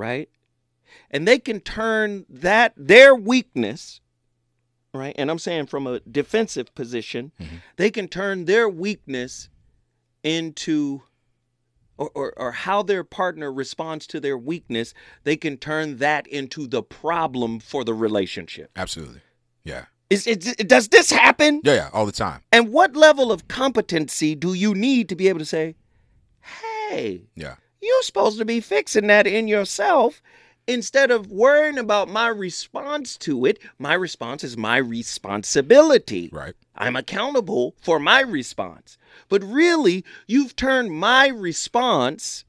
[0.00, 0.28] right?
[1.10, 4.00] And they can turn that their weakness,
[4.92, 5.14] right?
[5.16, 7.56] And I'm saying from a defensive position, mm-hmm.
[7.76, 9.48] they can turn their weakness
[10.24, 11.02] into
[12.00, 16.66] or, or, or how their partner responds to their weakness, they can turn that into
[16.66, 18.70] the problem for the relationship.
[18.74, 19.20] Absolutely.
[19.64, 19.84] Yeah.
[20.08, 21.60] Is it, does this happen?
[21.62, 22.40] Yeah, yeah, all the time.
[22.50, 25.76] And what level of competency do you need to be able to say,
[26.40, 27.56] hey, Yeah.
[27.80, 30.22] You're supposed to be fixing that in yourself
[30.66, 33.58] instead of worrying about my response to it?
[33.78, 36.30] My response is my responsibility.
[36.32, 36.54] Right.
[36.76, 38.98] I'm accountable for my response.
[39.28, 42.44] But really, you've turned my response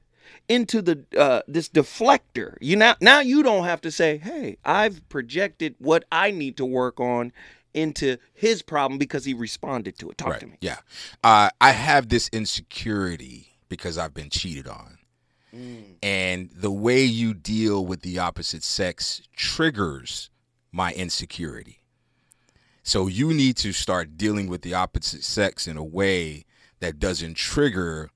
[0.48, 2.58] into the uh, this deflector.
[2.60, 6.66] You now now you don't have to say, "Hey, I've projected what I need to
[6.66, 7.32] work on
[7.74, 10.40] into his problem because he responded to it." Talk right.
[10.42, 10.58] to me.
[10.62, 10.78] Yeah.
[11.24, 14.98] Uh, I have this insecurity because I've been cheated on.
[15.56, 15.96] Mm.
[16.02, 20.30] And the way you deal with the opposite sex triggers
[20.72, 21.82] my insecurity.
[22.84, 26.46] So you need to start dealing with the opposite sex in a way
[26.80, 28.10] that doesn't trigger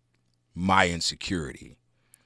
[0.56, 1.78] my insecurity.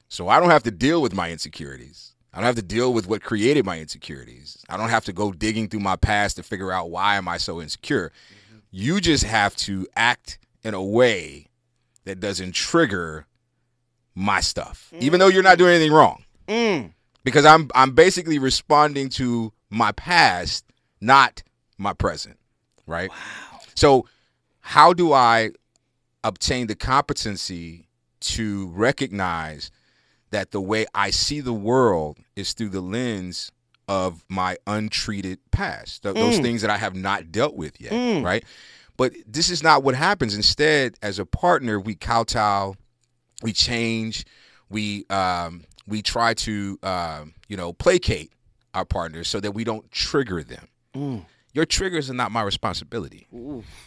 [0.08, 2.14] So I don't have to deal with my insecurities.
[2.34, 4.64] I don't have to deal with what created my insecurities.
[4.70, 7.38] I don't have to go digging through my past to figure out why am I
[7.38, 8.12] so insecure.
[8.12, 8.58] Mm-hmm.
[8.72, 11.48] You just have to act in a way
[12.06, 13.26] that doesn't trigger
[14.20, 14.92] my stuff.
[15.00, 16.24] Even though you're not doing anything wrong.
[16.48, 16.92] Mm.
[17.24, 20.66] Because I'm I'm basically responding to my past,
[21.00, 21.42] not
[21.78, 22.38] my present.
[22.86, 23.10] Right?
[23.76, 24.08] So
[24.60, 25.52] how do I
[26.24, 27.88] obtain the competency
[28.20, 29.72] to recognize
[30.32, 33.52] that the way I see the world is through the lens
[33.88, 38.44] of my untreated past, th- those things that I have not dealt with yet, right?
[38.98, 40.36] But this is not what happens.
[40.36, 42.76] Instead, as a partner, we kowtow,
[43.42, 44.26] we change,
[44.70, 48.32] we um, we try to um, you know placate
[48.74, 51.26] our partners so that we don't trigger them.
[51.54, 53.28] Your triggers are not my responsibility.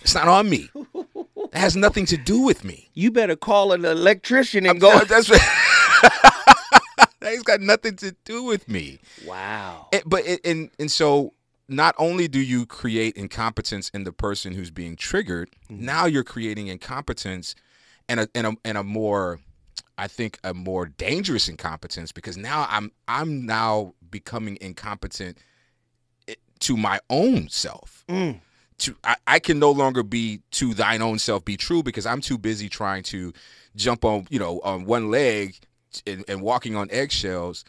[0.01, 0.69] It's not on me.
[0.95, 2.91] It has nothing to do with me.
[2.95, 4.99] You better call an electrician and I'm go.
[5.05, 5.29] That's
[7.21, 8.99] that's got nothing to do with me.
[9.27, 9.88] Wow.
[9.93, 11.35] And, but it, and and so
[11.69, 16.67] not only do you create incompetence in the person who's being triggered, now you're creating
[16.67, 17.55] incompetence
[18.12, 19.40] and a and a and a more
[19.96, 25.38] I think a more dangerous incompetence because now I'm I'm now becoming incompetent
[26.29, 28.05] eh, to my own self.
[28.09, 28.40] Mm.
[28.79, 32.20] To I, I can no longer be to thine own self be true because I'm
[32.20, 33.33] too busy trying to
[33.75, 35.57] jump on you know on one leg
[36.07, 37.64] and, and walking on eggshells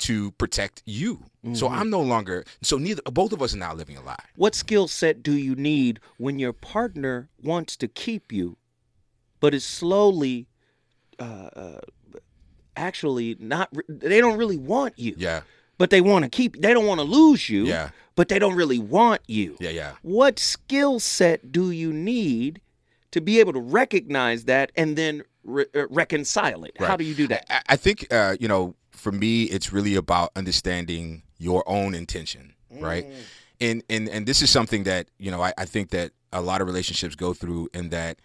[0.00, 1.24] to protect you.
[1.54, 1.74] So mm-hmm.
[1.74, 4.24] I'm no longer so neither both of us are now living a lie.
[4.36, 8.56] What skill set do you need when your partner wants to keep you,
[9.40, 10.46] but it's slowly,
[11.18, 11.22] uh,
[11.56, 11.80] uh,
[12.76, 13.68] actually not?
[13.72, 15.14] re- They don't really want you.
[15.16, 15.42] Yeah.
[15.78, 16.60] But they want to keep.
[16.60, 17.64] They don't want to lose you.
[17.66, 17.90] Yeah.
[18.16, 19.56] But they don't really want you.
[19.60, 19.92] Yeah, yeah.
[20.02, 22.60] What skill set do you need
[23.12, 26.76] to be able to recognize that and then re- uh, reconcile it?
[26.78, 27.46] How do you do that?
[27.50, 32.52] I, I think uh, you know, for me, it's really about understanding your own intention,
[32.70, 33.06] right?
[33.58, 36.60] And and and this is something that you know I, I think that a lot
[36.60, 38.18] of relationships go through, in that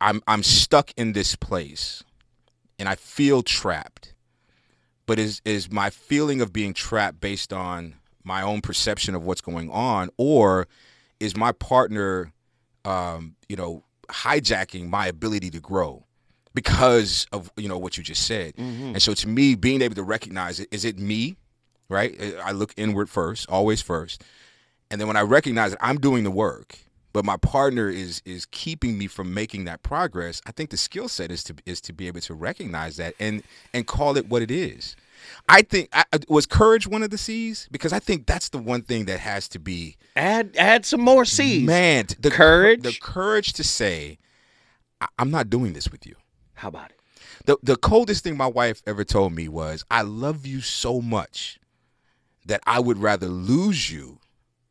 [0.00, 2.02] I'm I'm stuck in this place,
[2.78, 4.14] and I feel trapped.
[5.06, 9.40] But is is my feeling of being trapped based on my own perception of what's
[9.40, 10.68] going on, or
[11.18, 12.32] is my partner,
[12.84, 16.04] um, you know, hijacking my ability to grow?
[16.52, 18.54] because of you know what you just said.
[18.58, 21.36] And so to me, being able to recognize it, is it me,
[21.88, 22.20] right?
[22.44, 24.24] I look inward first, always first,
[24.90, 26.76] and then when I recognize that I'm doing the work,
[27.12, 30.40] but my partner is is keeping me from making that progress.
[30.46, 33.42] I think the skill set is to is to be able to recognize that and
[33.72, 34.96] and call it what it is.
[35.48, 38.82] I think I, was courage one of the C's because I think that's the one
[38.82, 41.66] thing that has to be Add add some more C's.
[41.66, 42.82] man the Courage.
[42.82, 44.18] the courage to say
[45.18, 46.14] I'm not doing this with you.
[46.54, 46.96] How about it?
[47.46, 51.58] The the coldest thing my wife ever told me was, "I love you so much
[52.44, 54.18] that I would rather lose you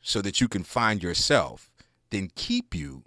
[0.01, 1.68] so that you can find yourself
[2.11, 3.03] than keep you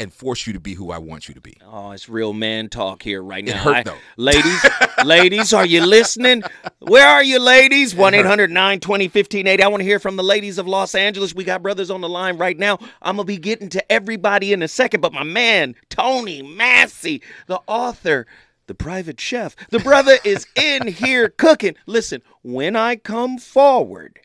[0.00, 2.68] and force you to be who I want you to be." Oh, it's real man
[2.68, 3.52] talk here right now.
[3.52, 3.98] It hurt, I- though.
[4.16, 4.64] Ladies,
[5.04, 6.42] ladies, are you listening?
[6.78, 7.94] Where are you, ladies?
[7.94, 9.62] 1 800 920 1580.
[9.62, 11.34] I want to hear from the ladies of Los Angeles.
[11.34, 12.78] We got brothers on the line right now.
[13.02, 17.22] I'm going to be getting to everybody in a second, but my man, Tony Massey,
[17.46, 18.26] the author,
[18.68, 21.74] the private chef, the brother is in here cooking.
[21.86, 24.20] Listen, when I come forward,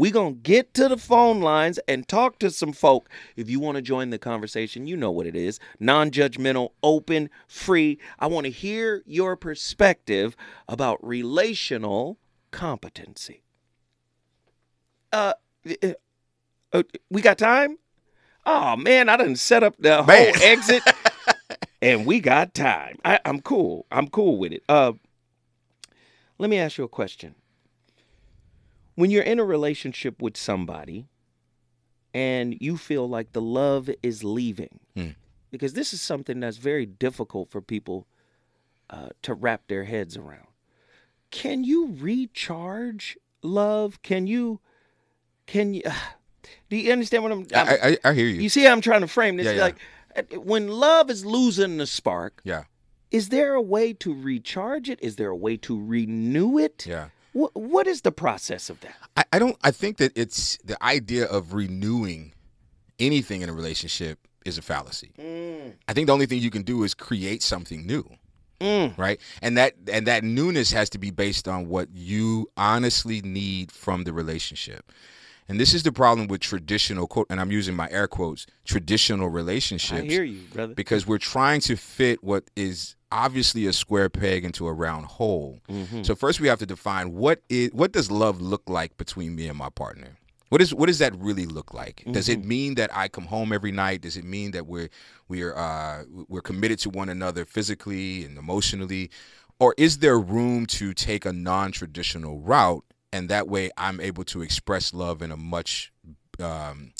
[0.00, 3.10] We gonna get to the phone lines and talk to some folk.
[3.36, 7.98] If you want to join the conversation, you know what it is: non-judgmental, open, free.
[8.18, 10.34] I want to hear your perspective
[10.66, 12.16] about relational
[12.50, 13.42] competency.
[15.12, 15.34] Uh,
[16.72, 17.76] uh, we got time?
[18.46, 20.04] Oh man, I didn't set up the Man.
[20.06, 20.82] whole exit,
[21.82, 22.96] and we got time.
[23.04, 23.84] I, I'm cool.
[23.92, 24.62] I'm cool with it.
[24.66, 24.92] Uh,
[26.38, 27.34] let me ask you a question.
[28.94, 31.06] When you're in a relationship with somebody,
[32.12, 35.10] and you feel like the love is leaving, Hmm.
[35.50, 38.06] because this is something that's very difficult for people
[38.90, 40.48] uh, to wrap their heads around.
[41.30, 44.02] Can you recharge love?
[44.02, 44.60] Can you?
[45.46, 45.82] Can you?
[46.68, 47.46] do you understand what I'm?
[47.54, 48.40] I'm- I, I, I hear you.
[48.40, 49.46] you see how I'm trying to frame this?
[49.46, 49.62] Yeah, yeah.
[49.62, 49.76] Like
[50.16, 52.64] uh, when love is losing the spark, yeah,
[53.12, 54.98] is there a way to recharge it?
[55.00, 56.84] Is there a way to renew it?
[56.86, 57.08] yeah.
[57.32, 58.94] What what is the process of that?
[59.16, 59.56] I, I don't.
[59.62, 62.32] I think that it's the idea of renewing
[62.98, 65.12] anything in a relationship is a fallacy.
[65.88, 68.08] I think the only thing you can do is create something new.
[68.60, 68.98] Mm.
[68.98, 73.72] right and that and that newness has to be based on what you honestly need
[73.72, 74.92] from the relationship
[75.50, 79.28] and this is the problem with traditional quote and i'm using my air quotes traditional
[79.28, 80.74] relationships I hear you, brother.
[80.74, 85.60] because we're trying to fit what is obviously a square peg into a round hole
[85.68, 86.02] Mm-hmm.
[86.04, 89.48] so first we have to define what is what does love look like between me
[89.48, 90.16] and my partner
[90.50, 92.02] what is what does that really look like?
[92.10, 92.40] Does Mm-hmm.
[92.40, 94.00] it mean that I come home every night?
[94.00, 94.88] Does it mean that we're
[95.28, 99.10] we're uh, we're committed to one another physically and emotionally,
[99.60, 104.42] or is there room to take a non-traditional route, and that way I'm able to
[104.42, 105.92] express love in a much
[106.38, 106.92] um,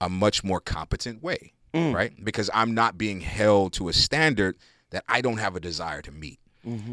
[0.00, 1.94] a much more competent way, Mm.
[1.94, 2.12] right?
[2.24, 4.56] Because I'm not being held to a standard
[4.90, 6.38] that I don't have a desire to meet.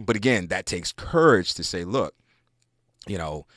[0.06, 2.14] But again, that takes courage to say, look,
[3.08, 3.48] you know,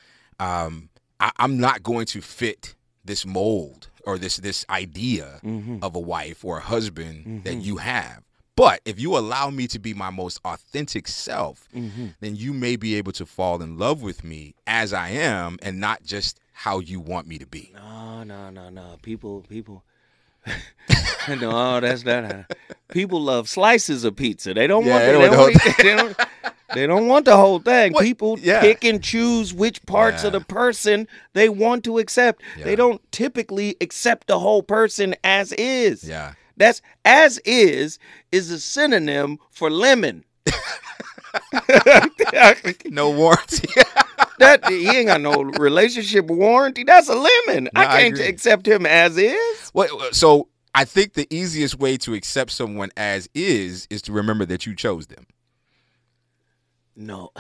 [0.40, 0.88] um,
[1.20, 2.74] I, I'm not going to fit
[3.04, 5.40] this mold or this this idea
[5.82, 8.22] of a wife or a husband that you have.
[8.56, 12.06] But if you allow me to be my most authentic self, mm-hmm.
[12.20, 15.78] then you may be able to fall in love with me as I am and
[15.78, 17.72] not just how you want me to be.
[17.74, 18.96] No, no, no, no.
[19.02, 19.84] People, people.
[21.28, 22.50] no, that's not.
[22.88, 24.54] People love slices of pizza.
[24.54, 25.04] They don't Yeah, want.
[25.04, 26.16] they They, don't want the they don't.
[26.74, 27.92] They don't want the whole thing.
[27.92, 28.02] What?
[28.04, 28.60] People Yeah.
[28.60, 32.42] pick and choose which parts of the person they want to accept.
[32.58, 32.64] Yeah.
[32.64, 36.04] They don't typically accept the whole person as is.
[36.04, 36.32] Yeah.
[36.56, 37.98] That's as is
[38.32, 40.24] is a synonym for lemon.
[42.90, 43.68] No warranty.
[44.38, 46.84] That he ain't got no relationship warranty.
[46.84, 47.70] That's a lemon.
[47.74, 48.26] No, I I can't agree.
[48.26, 49.70] accept him as is.
[49.72, 54.44] Well, so I think the easiest way to accept someone as is is to remember
[54.44, 55.26] that you chose them.
[56.94, 57.30] No,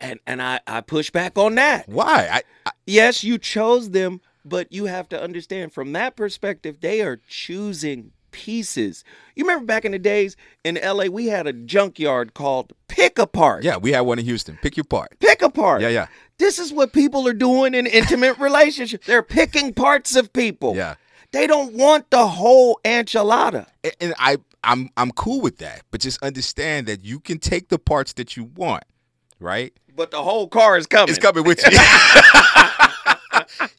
[0.00, 1.88] and and I I push back on that.
[1.88, 2.28] Why?
[2.30, 7.00] I, I Yes, you chose them, but you have to understand from that perspective, they
[7.00, 9.04] are choosing pieces.
[9.36, 13.62] You remember back in the days in LA, we had a junkyard called Pick Apart.
[13.64, 14.58] yeah, we had one in Houston.
[14.60, 15.16] Pick your part.
[15.20, 15.80] Pick Apart.
[15.82, 16.06] Yeah, yeah,
[16.38, 19.06] This is what people are doing in intimate relationships.
[19.06, 20.74] They're picking parts of people.
[20.76, 20.96] yeah.
[21.32, 23.66] They don't want the whole enchilada.
[23.84, 25.82] A- And I, I'm, I'm cool with that.
[25.90, 28.84] But just understand that you can take the parts that you want,
[29.40, 29.72] right?
[29.96, 31.08] But the whole car is coming.
[31.10, 31.76] It's coming with you.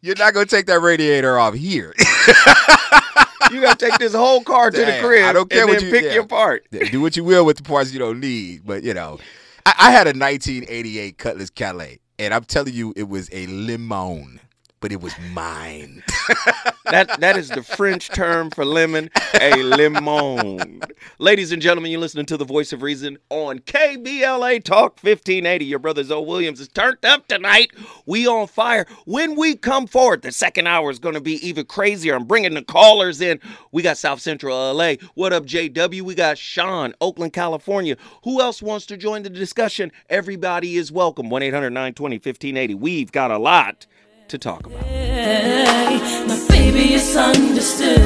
[0.02, 1.94] You're not gonna take that radiator off here.
[3.52, 5.92] You gotta take this whole car to the crib I don't care and what you-
[5.92, 6.14] pick yeah.
[6.14, 6.66] your part.
[6.72, 8.66] Do what you will with the parts you don't need.
[8.66, 9.20] But you know,
[9.66, 14.40] I, I had a 1988 Cutlass Calais, and I'm telling you, it was a limon,
[14.80, 16.04] but it was mine.
[16.86, 19.10] That that is the French term for lemon,
[19.42, 20.82] a limon.
[21.18, 25.66] Ladies and gentlemen, you're listening to the Voice of Reason on KBLA Talk 1580.
[25.66, 27.72] Your brother Zo Williams is turned up tonight.
[28.06, 28.86] We on fire.
[29.06, 32.16] When we come forward, the second hour is going to be even crazier.
[32.16, 33.40] I'm bringing the callers in.
[33.72, 34.94] We got South Central LA.
[35.16, 36.02] What up, JW?
[36.02, 37.98] We got Sean, Oakland, California.
[38.24, 39.92] Who else wants to join the discussion?
[40.10, 41.30] Everybody is welcome.
[41.32, 42.76] 1 800 920 1580.
[42.76, 43.88] We've got a lot
[44.30, 44.82] to talk about.
[44.82, 48.00] My baby is understood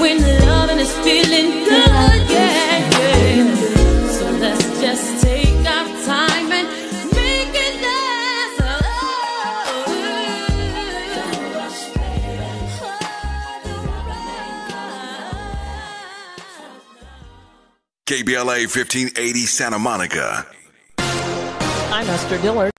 [0.00, 4.08] when loving is feeling good, yeah, yeah.
[4.10, 6.68] So let's just take our time and
[7.12, 8.58] make it last.
[18.06, 20.46] KBLA 1580 Santa Monica.
[20.98, 22.70] I'm Esther Dillard.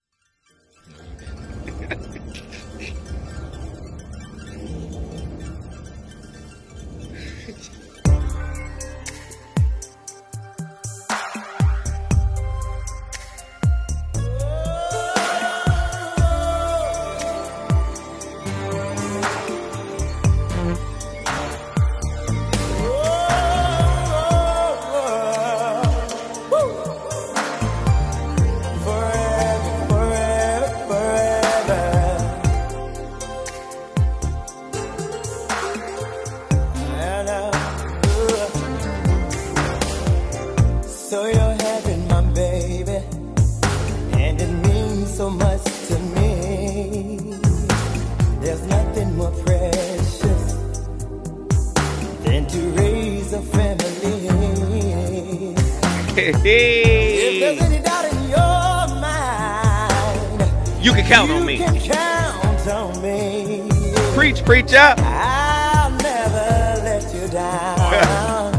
[59.01, 61.57] Mind, you can count on you me.
[61.57, 63.67] can count on me.
[64.13, 64.99] Preach, preach out.
[64.99, 68.51] I'll never let you down.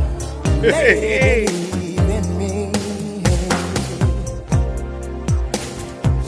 [0.63, 2.73] Lady, believe in me.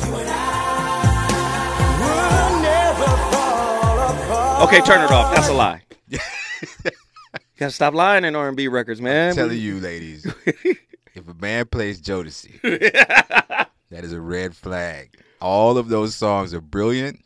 [0.00, 4.68] You and I will never fall apart.
[4.68, 5.34] Okay, turn it off.
[5.34, 5.82] That's a lie.
[6.08, 6.20] you
[7.58, 9.30] gotta stop lying in R&B records, man.
[9.30, 10.74] I'm telling you, ladies, if a
[11.42, 12.62] man plays Jodeci,
[13.90, 15.10] that is a red flag.
[15.42, 17.20] All of those songs are brilliant,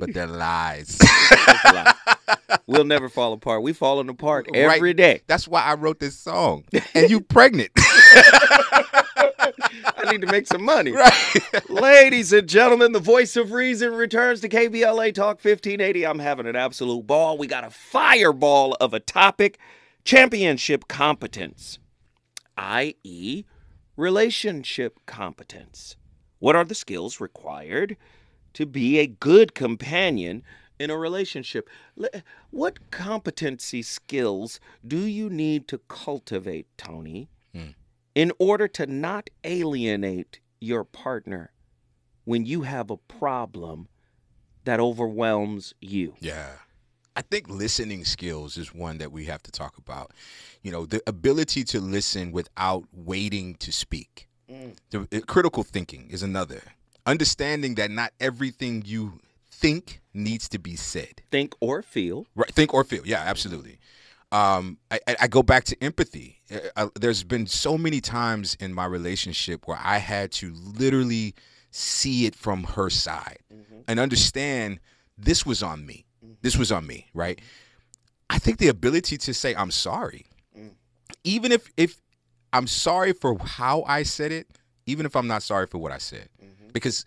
[0.00, 0.98] but they're lies.
[1.64, 1.94] Lie.
[2.66, 3.62] We'll never fall apart.
[3.62, 4.96] We falling apart every Right.
[4.96, 5.20] day.
[5.26, 6.64] That's why I wrote this song.
[6.94, 7.70] And you pregnant.
[8.76, 10.92] I need to make some money.
[10.92, 11.70] right.
[11.70, 16.06] Ladies and gentlemen, the voice of reason returns to KBLA Talk 1580.
[16.06, 17.36] I'm having an absolute ball.
[17.36, 19.58] We got a fireball of a topic
[20.06, 21.78] companionship competence,
[22.56, 23.44] i.e.,
[23.96, 25.96] relationship competence.
[26.38, 27.96] What are the skills required
[28.54, 30.42] to be a good companion
[30.78, 31.68] in a relationship?
[32.50, 37.28] What competency skills do you need to cultivate, Tony?
[37.54, 37.70] Hmm.
[38.14, 41.52] in order to not alienate your partner
[42.24, 43.88] when you have a problem
[44.64, 46.14] that overwhelms you.
[46.20, 46.52] Yeah.
[47.16, 50.12] I think listening skills is one that we have to talk about.
[50.62, 54.28] You know, the ability to listen without waiting to speak.
[54.90, 56.62] The, uh, critical thinking is another.
[57.06, 61.22] Understanding that not everything you think needs to be said.
[61.30, 62.26] Think or feel.
[62.34, 63.02] Right, think or feel.
[63.04, 63.78] Yeah, absolutely.
[64.32, 66.40] Um, I, I I go back to empathy.
[66.50, 71.34] Uh, uh, there's been so many times in my relationship where I had to literally
[71.70, 73.38] see it from her side
[73.88, 74.80] and understand
[75.18, 76.06] this was on me.
[76.42, 77.40] This was on me, right?
[78.30, 80.26] I think the ability to say I'm sorry,
[81.24, 82.00] even if if
[82.52, 84.46] I'm sorry for how I said it,
[84.86, 86.28] even if I'm not sorry for what I said,
[86.72, 87.04] because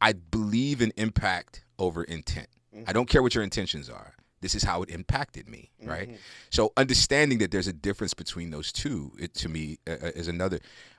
[0.00, 2.48] I believe in impact over intent.
[2.86, 4.14] I don't care what your intentions are.
[4.40, 6.08] This is how it impacted me, right?
[6.50, 10.28] So understanding that there's a difference between those two, it to me uh, uh, is
[10.28, 10.58] another,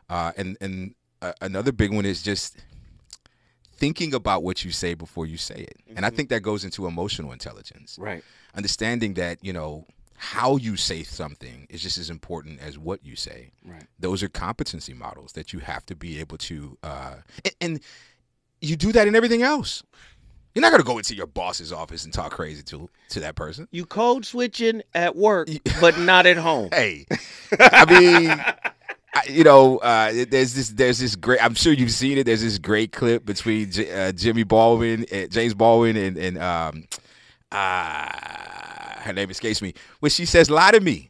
[0.09, 2.57] uh, and and uh, another big one is just
[3.77, 6.87] thinking about what you say before you say it, and I think that goes into
[6.87, 7.97] emotional intelligence.
[7.99, 8.23] Right.
[8.55, 9.85] understanding that you know
[10.17, 13.51] how you say something is just as important as what you say.
[13.65, 13.83] Right.
[13.99, 17.79] those are competency models that you have to be able to uh and, and
[18.61, 19.83] you do that in everything else.
[20.53, 23.35] You're not going to go into your boss's office and talk crazy to to that
[23.35, 23.67] person.
[23.71, 25.49] You code switching at work,
[25.81, 26.69] but not at home.
[26.71, 27.05] hey.
[27.59, 28.73] I mean
[29.29, 32.57] you know uh there's this there's this great i'm sure you've seen it there's this
[32.57, 36.83] great clip between J- uh, jimmy baldwin uh, james baldwin and and um
[37.51, 38.09] uh
[39.01, 41.09] her name escapes me when she says lie to me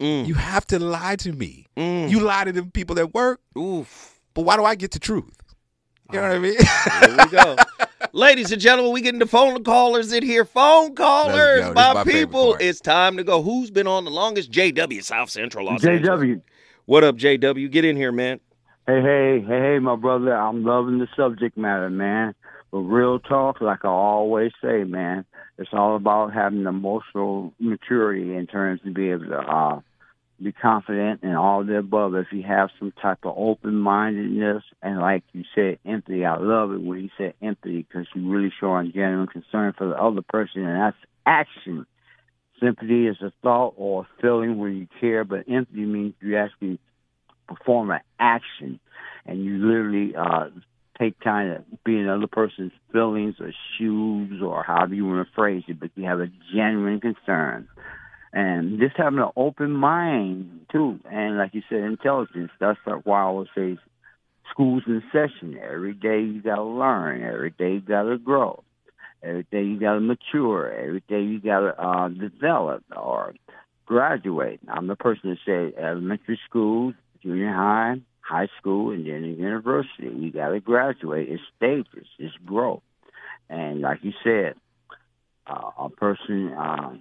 [0.00, 0.26] Mm.
[0.26, 4.18] you have to lie to me you lie to the people that work Oof.
[4.34, 5.32] but why do i get the truth
[6.12, 7.56] you know what i mean Here we go.
[8.12, 10.44] Ladies and gentlemen, we getting the phone callers in here.
[10.44, 11.72] Phone callers, go.
[11.72, 12.56] My, my people.
[12.60, 13.42] It's time to go.
[13.42, 14.52] Who's been on the longest?
[14.52, 16.38] JW, South Central Los Angeles.
[16.86, 17.70] What up, JW?
[17.70, 18.40] Get in here, man.
[18.86, 20.36] Hey, hey, hey, hey, my brother.
[20.36, 22.34] I'm loving the subject matter, man.
[22.70, 25.24] But real talk, like I always say, man,
[25.56, 29.80] it's all about having emotional maturity in terms to be able to uh,
[30.42, 32.16] be confident in all the above.
[32.16, 36.72] If you have some type of open mindedness and, like you said, empathy, I love
[36.72, 40.66] it when you said empathy because you're really showing genuine concern for the other person,
[40.66, 41.86] and that's action.
[42.60, 46.78] Sympathy is a thought or a feeling where you care, but empathy means you actually
[47.48, 48.80] perform an action
[49.26, 50.48] and you literally uh,
[50.98, 55.34] take time to be in other person's feelings or shoes or however you want to
[55.34, 57.68] phrase it, but you have a genuine concern.
[58.32, 62.50] And just having an open mind too, and like you said, intelligence.
[62.58, 63.78] That's why I always say
[64.50, 65.56] school's in session.
[65.62, 67.22] Every day you gotta learn.
[67.22, 68.64] Every day you gotta grow.
[69.24, 70.70] Every day you gotta mature.
[70.70, 73.34] Every day you gotta uh, develop or
[73.86, 74.60] graduate.
[74.68, 80.08] I'm the person that said elementary school, junior high, high school, and then the university.
[80.14, 81.28] You gotta graduate.
[81.30, 82.06] It's stages.
[82.18, 82.82] It's growth.
[83.48, 84.54] And like you said,
[85.46, 86.52] uh, a person.
[86.52, 86.96] Uh,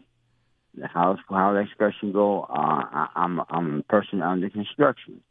[0.86, 2.43] how how the expression go?
[2.43, 5.21] Uh, I, I'm I'm a person under construction,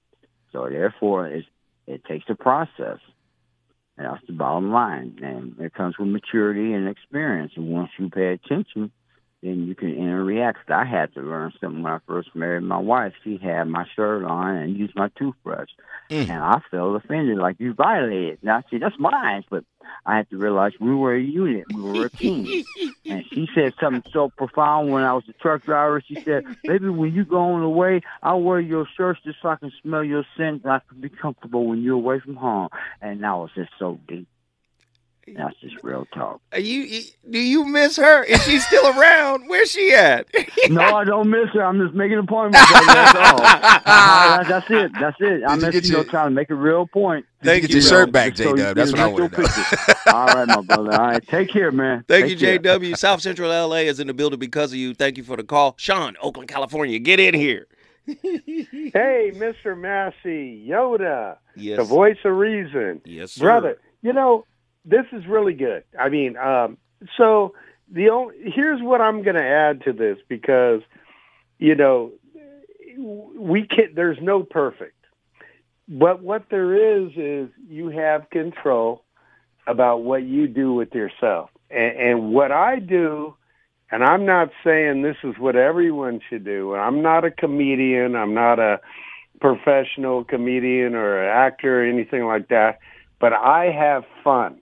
[0.52, 1.46] so therefore it's,
[1.86, 2.98] it takes a process,
[3.96, 5.18] that's the bottom line.
[5.22, 7.52] And it comes with maturity and experience.
[7.56, 8.90] And once you pay attention,
[9.42, 10.70] then you can interact.
[10.70, 13.12] I had to learn something when I first married my wife.
[13.24, 15.68] She had my shirt on and used my toothbrush,
[16.10, 16.28] Mm.
[16.28, 18.38] and I felt offended, like you violated.
[18.42, 19.64] Now, see, that's mine, but
[20.06, 21.66] I had to realize we were a unit.
[21.74, 22.64] We were a team.
[23.06, 26.00] and she said something so profound when I was a truck driver.
[26.06, 29.48] She said, "Baby, when you go on the way, I'll wear your shirt just so
[29.48, 32.68] I can smell your scent, and I can be comfortable when you're away from home."
[33.00, 34.28] And that was just so deep.
[35.26, 36.40] That's just real talk.
[36.52, 38.24] Are you, you do you miss her?
[38.24, 39.48] Is she still around?
[39.48, 40.26] Where's she at?
[40.68, 41.62] no, I don't miss her.
[41.64, 42.52] I'm just making a point.
[42.52, 43.40] Baby, that's all.
[43.40, 44.90] Uh, that's it.
[45.00, 45.42] That's it.
[45.46, 47.24] I'm Did just you know trying to make a real point.
[47.42, 47.98] Thank Get you, your bro.
[48.00, 48.76] shirt back, Just so J you Dub.
[48.76, 50.12] That's what I get want to know.
[50.12, 50.92] all right, my brother.
[50.92, 52.04] All right, take care, man.
[52.08, 52.58] Thank Take you.
[52.60, 52.96] JW.
[52.98, 54.92] South Central LA is in the building because of you.
[54.94, 55.74] Thank you for the call.
[55.78, 57.66] Sean, Oakland, California, get in here.
[58.06, 59.78] Hey, Mr.
[59.78, 61.78] Massey, Yoda, Yes.
[61.78, 63.00] the voice of reason.
[63.04, 63.44] Yes, sir.
[63.44, 64.44] Brother, you know,
[64.84, 65.84] this is really good.
[65.98, 66.78] I mean, um,
[67.16, 67.54] so
[67.90, 70.82] the only, here's what I'm going to add to this because,
[71.58, 72.12] you know,
[72.98, 74.96] we can there's no perfect.
[75.88, 79.04] But what there is is you have control
[79.66, 81.50] about what you do with yourself.
[81.70, 83.34] And, and what I do,
[83.90, 86.74] and I'm not saying this is what everyone should do.
[86.74, 88.16] I'm not a comedian.
[88.16, 88.80] I'm not a
[89.40, 92.78] professional comedian or an actor or anything like that.
[93.20, 94.61] But I have fun.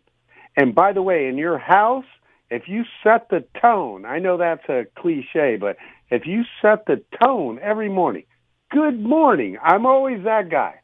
[0.56, 2.04] And by the way, in your house,
[2.50, 5.76] if you set the tone, I know that's a cliche, but
[6.10, 8.24] if you set the tone every morning,
[8.70, 9.56] good morning.
[9.62, 10.74] I'm always that guy.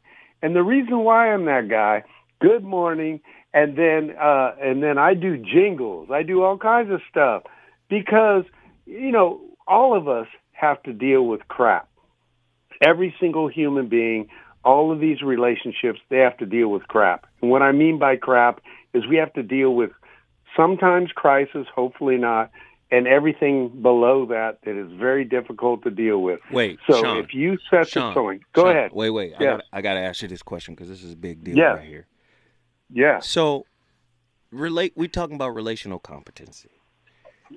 [0.41, 2.03] And the reason why I'm that guy,
[2.39, 3.19] good morning,
[3.53, 6.09] and then uh and then I do jingles.
[6.11, 7.43] I do all kinds of stuff
[7.89, 8.43] because
[8.85, 11.89] you know, all of us have to deal with crap.
[12.81, 14.29] Every single human being,
[14.63, 17.25] all of these relationships, they have to deal with crap.
[17.41, 18.61] And what I mean by crap
[18.97, 19.91] is we have to deal with
[20.55, 22.51] sometimes crisis, hopefully not,
[22.89, 26.39] and everything below that that is very difficult to deal with.
[26.51, 27.17] Wait, So Sean.
[27.17, 28.91] if you set Sean, the tone, go Sean, ahead.
[28.93, 29.33] Wait, wait.
[29.37, 29.51] I Yes.
[29.51, 31.77] gotta, I gotta ask you this question because this is a big deal Yes.
[31.77, 32.07] right here.
[32.89, 33.19] Yeah.
[33.19, 33.65] So,
[34.51, 34.93] relate.
[34.95, 36.69] We talking about relational competency,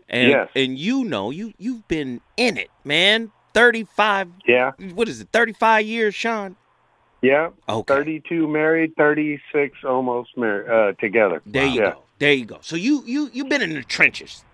[0.08, 0.48] and Yes.
[0.56, 3.30] and you know you you've been in it, man.
[3.54, 4.28] Thirty five.
[4.46, 4.72] Yeah.
[4.94, 5.28] What is it?
[5.32, 6.56] Thirty five years, Sean.
[7.22, 7.50] Yeah.
[7.68, 7.94] Okay.
[7.94, 11.42] 32 married, 36 almost married uh, together.
[11.46, 11.90] There you yeah.
[11.92, 12.02] go.
[12.18, 12.58] There you go.
[12.62, 14.44] So you you you've been in the trenches.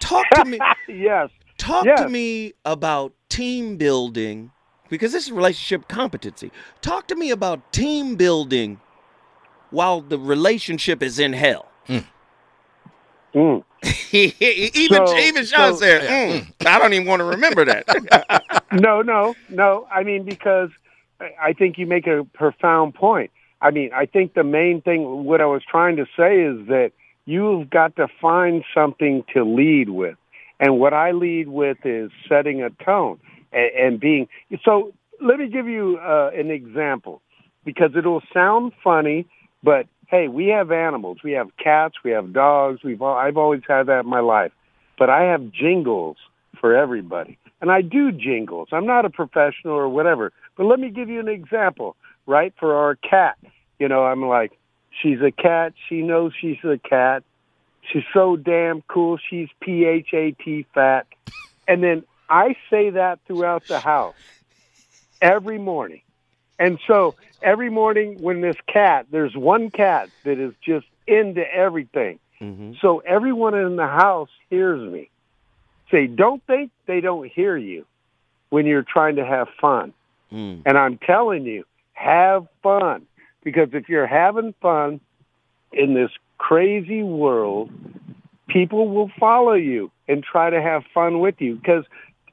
[0.00, 0.58] Talk to me.
[0.88, 1.30] yes.
[1.58, 2.00] Talk Yes.
[2.00, 4.50] to me about team building
[4.88, 6.52] because this is relationship competency.
[6.82, 8.80] Talk to me about team building
[9.70, 11.66] while the relationship is in hell.
[13.34, 13.64] Mm.
[14.12, 18.62] even So- even Sean so- said, "Mm, I don't even want to remember that.
[18.72, 19.86] no, no, no.
[19.92, 20.70] I mean, because
[21.20, 23.30] I- think you make a profound point.
[23.60, 26.92] I mean, I think the main thing, what I was trying to say is that
[27.24, 30.16] you've got to find something to lead with.
[30.60, 33.18] And what I lead with is setting a tone
[33.52, 34.28] and, and being.
[34.64, 37.22] So let me give you uh, an example
[37.64, 39.26] because it'll sound funny,
[39.62, 41.18] but hey, we have animals.
[41.24, 41.96] We have cats.
[42.04, 42.80] We have dogs.
[42.84, 44.52] We've all, I've always had that in my life.
[44.98, 46.16] But I have jingles
[46.60, 47.38] for everybody.
[47.60, 48.68] And I do jingles.
[48.72, 50.32] I'm not a professional or whatever.
[50.56, 51.96] But let me give you an example,
[52.26, 52.52] right?
[52.58, 53.38] For our cat.
[53.78, 54.58] You know, I'm like,
[55.02, 55.74] she's a cat.
[55.88, 57.22] She knows she's a cat.
[57.92, 59.18] She's so damn cool.
[59.18, 61.06] She's P H A T fat.
[61.68, 64.16] And then I say that throughout the house
[65.20, 66.02] every morning.
[66.58, 72.18] And so every morning when this cat, there's one cat that is just into everything.
[72.40, 72.72] Mm-hmm.
[72.80, 75.10] So everyone in the house hears me.
[75.90, 77.86] Say, don't think they don't hear you
[78.48, 79.92] when you're trying to have fun.
[80.32, 80.62] Mm.
[80.66, 83.06] And I'm telling you, have fun.
[83.42, 85.00] Because if you're having fun
[85.72, 87.70] in this crazy world,
[88.48, 91.56] people will follow you and try to have fun with you.
[91.56, 91.84] Because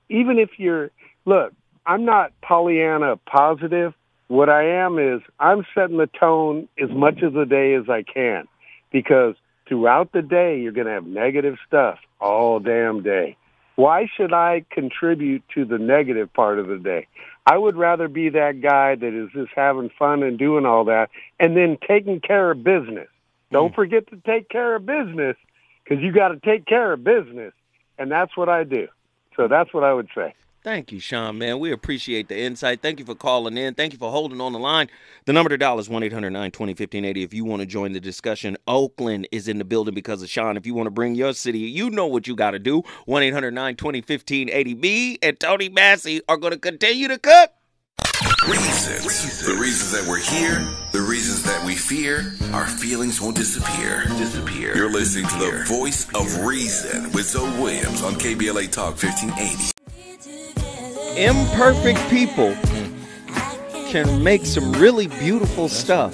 [0.10, 0.92] even if you're,
[1.26, 1.54] look,
[1.86, 3.94] I'm not Pollyanna positive.
[4.28, 8.04] What I am is I'm setting the tone as much of the day as I
[8.04, 8.48] can.
[8.92, 9.36] Because
[9.68, 13.38] throughout the day, you're going to have negative stuff all damn day.
[13.76, 17.08] Why should I contribute to the negative part of the day?
[17.46, 21.10] I would rather be that guy that is just having fun and doing all that
[21.40, 23.10] and then taking care of business.
[23.52, 23.76] Don't hmm.
[23.76, 25.36] forget to take care of business
[25.84, 27.54] because you got to take care of business.
[27.98, 28.88] And that's what I do.
[29.36, 30.34] So that's what I would say.
[30.64, 31.60] Thank you, Sean, man.
[31.60, 32.82] We appreciate the insight.
[32.82, 33.74] Thank you for calling in.
[33.74, 34.90] Thank you for holding on the line.
[35.26, 38.00] The number to dial is 1 800 920 1580 if you want to join the
[38.00, 38.56] discussion.
[38.66, 40.56] Oakland is in the building because of Sean.
[40.56, 42.82] If you want to bring your city, you know what you got to do.
[43.06, 44.76] 1 800 920 1580.
[44.76, 47.52] Me and Tony Massey are going to continue to cook.
[48.48, 49.46] Reasons.
[49.46, 54.06] The reasons that we're here, the reasons that we fear, our feelings won't disappear.
[54.18, 54.76] Disappear.
[54.78, 59.73] You're listening to the voice of reason with Zo Williams on KBLA Talk 1580.
[61.16, 62.56] Imperfect people
[63.92, 66.12] can make some really beautiful stuff.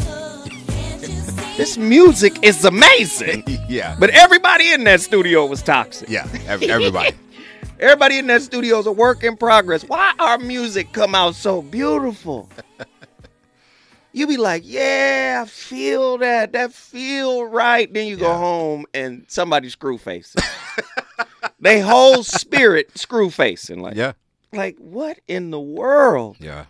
[1.57, 3.43] This music is amazing.
[3.67, 3.95] yeah.
[3.99, 6.09] But everybody in that studio was toxic.
[6.09, 6.27] Yeah.
[6.47, 7.15] ev- Everybody.
[7.79, 9.83] Everybody in that studio is a work in progress.
[9.83, 12.49] Why our music come out so beautiful?
[14.11, 16.51] you be like, yeah, I feel that.
[16.51, 17.93] That feel right.
[17.93, 20.35] Then you go home and somebody screw face.
[21.59, 23.81] They whole spirit screw facing.
[23.81, 24.13] Like, yeah.
[24.53, 26.37] like what in the world?
[26.39, 26.65] Yeah.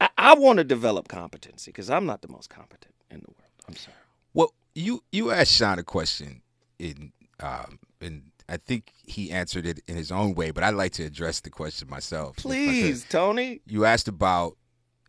[0.00, 3.50] I, I want to develop competency because I'm not the most competent in the world.
[3.68, 3.96] I'm sorry.
[4.34, 6.42] Well, you you asked Sean a question
[6.78, 10.92] in um and I think he answered it in his own way, but I'd like
[10.94, 12.38] to address the question myself.
[12.38, 12.48] if I could.
[12.48, 13.60] Please, Tony.
[13.64, 14.56] You asked about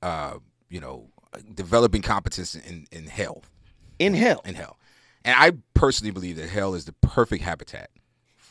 [0.01, 0.35] uh,
[0.69, 1.09] you know,
[1.53, 3.49] developing competence in, in health.
[3.99, 4.41] In hell.
[4.45, 4.77] In hell.
[5.23, 7.91] And I personally believe that hell is the perfect habitat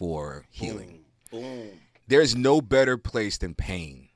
[0.00, 1.04] for healing.
[1.30, 1.68] Boom.
[2.08, 4.08] There's no better place than pain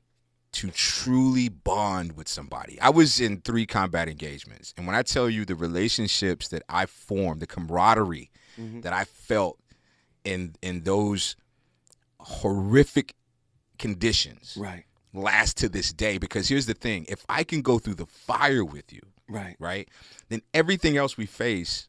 [0.53, 2.80] to truly bond with somebody.
[2.80, 6.87] I was in three combat engagements, and when I tell you the relationships that I
[6.87, 8.80] formed, the camaraderie mm-hmm.
[8.80, 9.59] that I felt
[10.24, 11.37] in in those
[12.18, 13.14] horrific
[13.78, 14.85] conditions Right.
[15.12, 18.64] last to this day because here's the thing, if I can go through the fire
[18.64, 19.57] with you, Right.
[19.59, 19.87] right?
[20.30, 21.89] Then everything else we face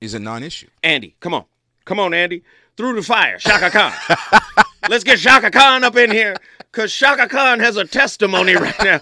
[0.00, 0.68] is a non-issue.
[0.84, 1.46] Andy, come on.
[1.84, 2.44] Come on, Andy.
[2.76, 4.64] Through the fire, Chaka Khan.
[4.88, 9.00] Let's get Chaka Khan up in here because Chaka Khan has a testimony right now.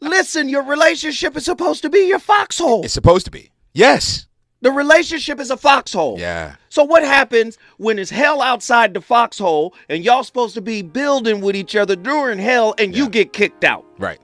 [0.00, 2.84] Listen, your relationship is supposed to be your foxhole.
[2.84, 3.50] It's supposed to be.
[3.72, 4.26] Yes.
[4.60, 6.18] The relationship is a foxhole.
[6.18, 6.56] Yeah.
[6.70, 11.40] So what happens when it's hell outside the foxhole and y'all supposed to be building
[11.42, 13.84] with each other during hell and you get kicked out?
[13.98, 14.20] Right.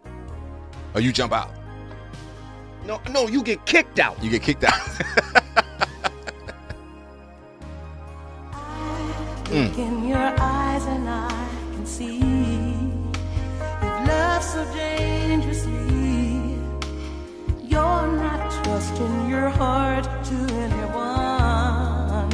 [0.95, 1.51] Or you jump out.
[2.87, 4.23] No, no, you get kicked out.
[4.23, 4.81] You get kicked out.
[9.51, 11.29] Look in your eyes and I
[11.75, 13.17] can see you've
[13.83, 16.57] loved so dangerously.
[17.65, 22.31] You're not trusting your heart to anyone.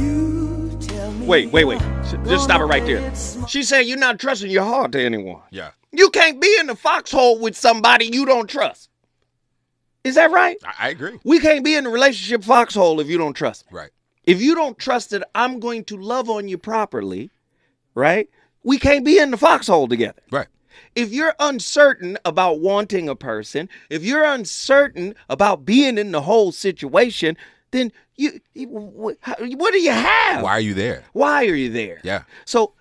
[0.00, 1.26] You tell me.
[1.26, 1.80] Wait, wait, wait.
[2.26, 3.00] Just stop it right there.
[3.00, 5.42] gonna She said you're not trusting your heart to anyone.
[5.50, 5.70] yeah.
[5.92, 8.88] You can't be in the foxhole with somebody you don't trust.
[10.02, 10.56] Is that right?
[10.64, 11.20] I, I agree.
[11.22, 13.76] We can't be in the relationship foxhole if you don't trust me.
[13.78, 13.90] Right.
[14.26, 17.30] If you don't trust that I'm going to love on you properly,
[17.94, 18.28] right?
[18.62, 20.22] We can't be in the foxhole together.
[20.30, 20.48] Right.
[20.94, 26.52] If you're uncertain about wanting a person, if you're uncertain about being in the whole
[26.52, 27.36] situation,
[27.70, 29.18] then you, what,
[29.72, 30.42] do you have?
[30.42, 31.04] Why are you there?
[31.12, 32.00] Why are you there?
[32.04, 32.22] Yeah.
[32.44, 32.74] So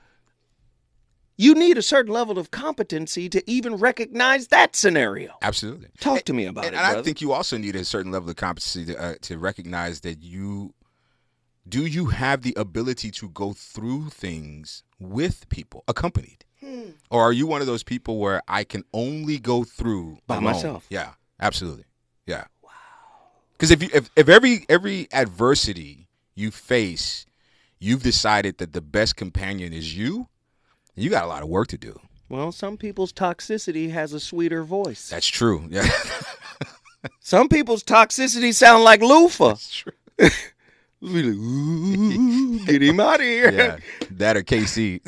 [1.36, 5.34] you need a certain level of competency to even recognize that scenario.
[5.42, 5.90] Absolutely.
[6.00, 8.30] Talk to me about and it, and I think you also need a certain level
[8.30, 10.74] of competency to, uh, to recognize that you
[11.68, 16.92] do you have the ability to go through things with people accompanied Hmm.
[17.12, 20.44] or are you one of those people where i can only go through By alone?
[20.46, 20.86] myself.
[20.90, 21.12] yeah
[21.42, 21.84] absolutely
[22.26, 22.70] yeah wow
[23.52, 27.26] because if you if, if every every adversity you face
[27.80, 30.28] you've decided that the best companion is you
[30.96, 32.00] you got a lot of work to do
[32.30, 35.10] well, some people's toxicity has a sweeter voice.
[35.10, 35.88] that's true yeah
[37.20, 39.50] Some people's toxicity sound like Luther.
[39.50, 39.92] that's true
[41.04, 43.52] Be like, "Ooh, Get him out of here.
[43.52, 43.78] yeah
[44.12, 45.02] that or kc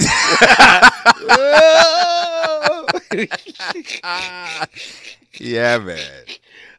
[5.39, 6.00] yeah man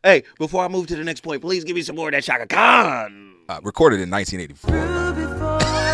[0.03, 2.23] hey, before I move to the next point, please give me some more of that
[2.23, 3.33] Chaka Khan.
[3.49, 5.87] uh, recorded in 1984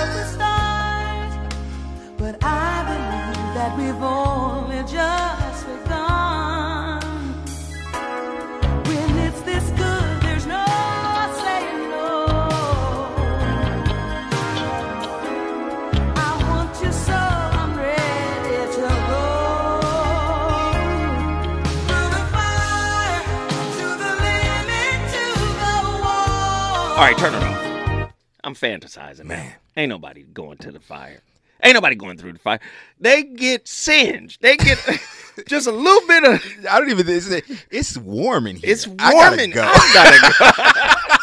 [26.92, 28.12] All right, turn it off.
[28.44, 29.54] I'm fantasizing, man.
[29.76, 31.22] Ain't nobody going to the fire.
[31.64, 32.60] Ain't nobody going through the fire.
[33.00, 34.42] They get singed.
[34.42, 34.78] They get
[35.46, 36.66] just a little bit of.
[36.70, 37.08] I don't even.
[37.08, 37.28] It's,
[37.70, 38.70] it's warm in here.
[38.70, 39.62] It's I warm gotta and go.
[39.64, 41.16] I gotta go.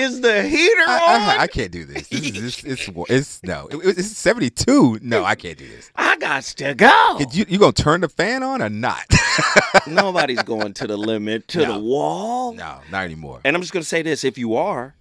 [0.00, 1.20] Is the heater I, on?
[1.20, 2.08] I, I can't do this.
[2.08, 3.66] This is this, it's wa- it's no.
[3.68, 4.98] It- it's seventy two.
[5.02, 5.90] No, I can't do this.
[5.96, 7.18] I got to go.
[7.32, 9.04] You, you gonna turn the fan on or not?
[9.86, 11.72] Nobody's going to the limit, to No.
[11.74, 12.52] the wall.
[12.54, 13.40] no, not anymore.
[13.44, 14.94] And I'm just going to say this if you are,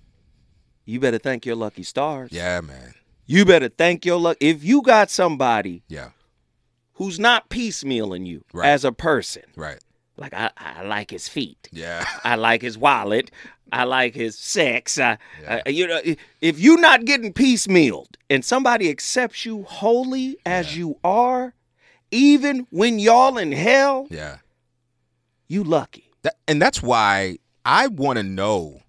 [0.86, 2.32] you better thank your lucky stars.
[2.32, 2.94] Yeah, man.
[3.26, 4.38] You better thank your luck.
[4.40, 6.10] If you got somebody Yeah,
[6.94, 8.68] who's not piecemealing you Right.
[8.70, 9.44] as a person.
[9.56, 9.80] Right.
[10.18, 11.68] Like I, I like his feet.
[11.72, 12.06] Yeah.
[12.24, 13.32] I like his wallet.
[13.76, 14.98] I like his sex.
[14.98, 15.18] I,
[15.48, 16.00] I- you know,
[16.42, 21.54] if you're not getting piecemealed and somebody accepts you wholly as you are,
[22.12, 24.38] even when y'all in hell, Yeah.
[25.48, 26.12] you lucky.
[26.24, 28.82] That, and that's why I want to know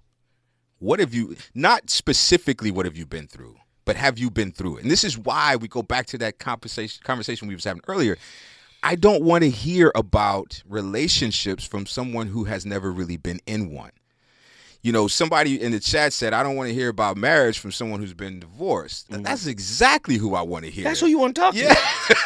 [0.78, 4.76] what have you not specifically what have you been through, but have you been through
[4.76, 4.82] it?
[4.82, 8.16] And this is why we go back to that conversation conversation we was having earlier.
[8.82, 13.70] I don't want to hear about relationships from someone who has never really been in
[13.72, 13.91] one.
[14.87, 17.72] You know, somebody in the chat said, I don't want to hear about marriage from
[17.72, 19.11] someone who's been divorced.
[19.11, 19.24] Mm.
[19.24, 20.84] That's exactly who I want to hear.
[20.84, 21.74] That's who you want to talk Yeah.
[21.74, 22.16] to.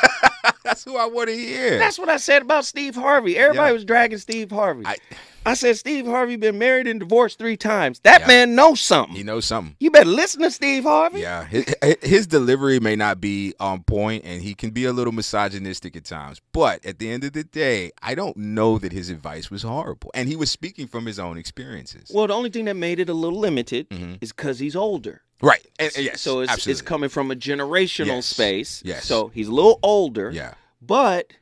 [0.62, 1.78] That's who I want to hear.
[1.78, 3.38] That's what I said about Steve Harvey.
[3.38, 3.72] Everybody Yeah.
[3.72, 4.84] was dragging Steve Harvey.
[4.84, 4.98] I-
[5.46, 8.00] I, said Steve Harvey been married and divorced three times.
[8.00, 8.26] That Yeah.
[8.26, 9.16] man knows something.
[9.16, 9.76] he knows something.
[9.80, 11.20] You better listen to Steve Harvey.
[11.20, 11.64] Yeah, his,
[12.02, 16.04] his delivery may not be on point, and he can be a little misogynistic at
[16.04, 16.40] times.
[16.52, 20.10] But at the end of the day, I don't know that his advice was horrible,
[20.14, 22.10] and he was speaking from his own experiences.
[22.14, 24.18] Well, the only thing that made it a little limited Mhm.
[24.20, 25.22] is because he's older.
[25.42, 25.66] right?
[25.78, 28.26] And, and yes, so it's, it's coming from a generational Yes.
[28.26, 28.82] space.
[28.84, 29.06] Yes.
[29.06, 30.30] So he's a little older.
[30.30, 31.32] Yeah, But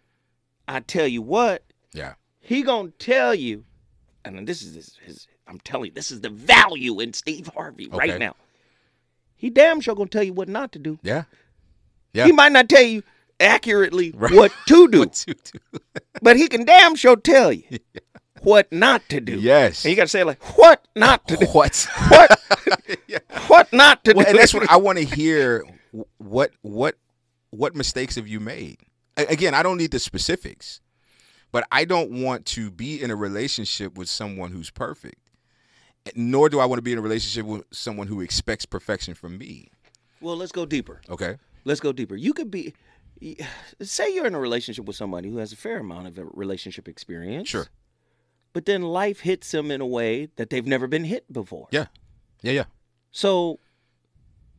[0.69, 3.65] I tell you what, yeah, he gonna tell you,
[4.25, 7.89] and this is his, his I'm telling you, this is the value in Steve Harvey
[7.89, 8.35] right now.
[9.37, 10.99] He damn sure gonna tell you what not to do.
[11.03, 11.25] yeah.
[12.15, 12.25] Yeah.
[12.25, 13.03] He might not tell you
[13.39, 14.33] accurately Right.
[14.35, 15.79] what to do, What to do?
[16.23, 17.65] but he can damn sure tell you
[18.43, 19.39] what not to do.
[19.39, 19.85] Yes.
[19.85, 21.47] And you gotta say like, what not to do?
[21.47, 21.87] What?
[22.09, 22.41] What?
[23.07, 23.19] Yeah.
[23.47, 24.31] What not to Well, do?
[24.31, 25.65] and that's what I want to hear.
[26.19, 26.97] What what
[27.51, 28.79] what mistakes have you made?
[29.17, 30.81] Again, I don't need the specifics,
[31.53, 35.31] but I don't want to be in a relationship with someone who's perfect.
[36.15, 39.37] Nor do I want to be in a relationship with someone who expects perfection from
[39.37, 39.69] me.
[40.21, 41.01] Well, let's go deeper.
[41.11, 41.37] Okay.
[41.65, 42.17] Let's go deeper.
[42.17, 42.75] You could be,
[43.83, 47.49] say, you're in a relationship with somebody who has a fair amount of relationship experience.
[47.49, 47.67] Sure.
[48.55, 51.69] But then life hits them in a way that they've never been hit before.
[51.71, 51.87] Yeah.
[52.43, 52.53] Yeah.
[52.53, 52.65] Yeah.
[53.11, 53.59] So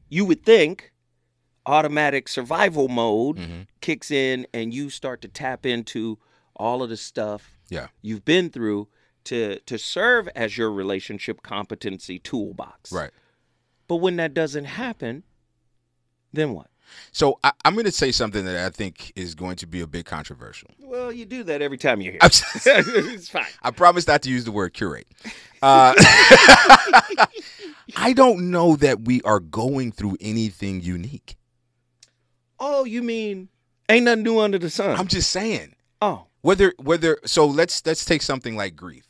[0.07, 0.91] you would think
[1.65, 3.67] automatic survival mode Mhm.
[3.81, 6.17] kicks in and you start to tap into
[6.59, 7.87] all of the stuff Yeah.
[8.01, 8.87] you've been through
[9.25, 12.91] to to serve as your relationship competency toolbox.
[12.91, 13.11] Right.
[13.87, 15.23] But when that doesn't happen,
[16.33, 16.67] then what?
[17.11, 19.87] So I, I'm going to say something that I think is going to be a
[19.87, 20.69] bit controversial.
[20.79, 22.19] Well, you do that every time you're here.
[22.23, 23.45] Just- it's fine.
[23.61, 25.07] I promise not to use the word curate.
[25.61, 25.93] Uh,
[27.95, 31.35] I don't know that we are going through anything unique.
[32.59, 33.49] Oh, you mean
[33.87, 34.97] ain't nothing new under the sun?
[34.99, 35.75] I'm just saying.
[36.01, 39.05] oh, Whether whether so let's let's take something like grief.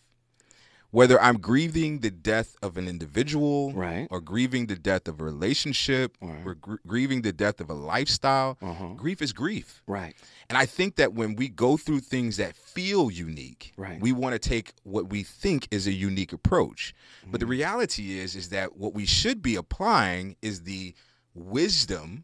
[0.92, 4.08] Whether I'm grieving the death of an individual, Right.
[4.10, 6.44] or grieving the death of a relationship, Right.
[6.44, 8.94] or gr- grieving the death of a lifestyle, Uh-huh.
[8.96, 9.84] grief is grief.
[9.86, 10.16] right.
[10.50, 14.02] And I think that when we go through things that feel unique, Right.
[14.02, 16.96] we want to take what we think is a unique approach.
[17.30, 17.52] But the Mm-hmm.
[17.52, 20.96] reality is is that what we should be applying is the
[21.36, 22.24] wisdom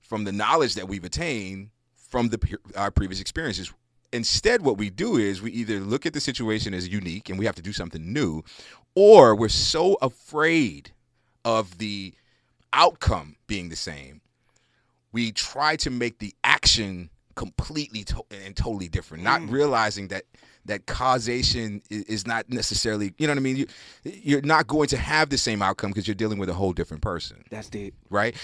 [0.00, 3.70] from the knowledge that we've attained from the our previous experiences.
[4.12, 7.44] Instead, what we do is we either look at the situation as unique and we
[7.44, 8.42] have to do something new,
[8.94, 10.92] or we're so afraid
[11.44, 12.12] of the
[12.72, 14.20] outcome being the same
[15.12, 19.50] we try to make the action completely to- and totally different, not mm.
[19.50, 20.24] realizing that
[20.66, 23.56] that causation is not necessarily, you know what I mean?
[23.56, 23.66] You,
[24.04, 27.02] you're not going to have the same outcome because you're dealing with a whole different
[27.02, 27.94] person, That's deep.
[28.10, 28.36] right?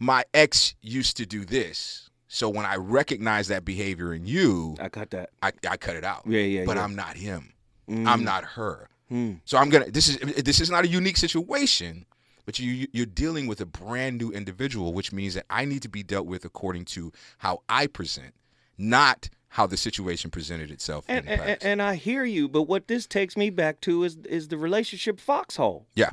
[0.00, 2.10] My ex used to do this.
[2.34, 5.30] So when I recognize that behavior in you, I cut that.
[5.42, 6.22] I, I cut it out.
[6.26, 6.84] Yeah, yeah, But yeah.
[6.84, 7.52] I'm not him.
[7.90, 8.06] Mm.
[8.08, 8.88] I'm not her.
[9.10, 9.40] Mm.
[9.44, 9.90] So I'm gonna.
[9.90, 12.06] This is this is not a unique situation,
[12.46, 15.90] but you you're dealing with a brand new individual, which means that I need to
[15.90, 18.32] be dealt with according to how I present,
[18.78, 23.06] not how the situation presented itself And, and and I hear you, but what this
[23.06, 25.86] takes me back to is is the relationship foxhole.
[25.94, 26.12] yeah,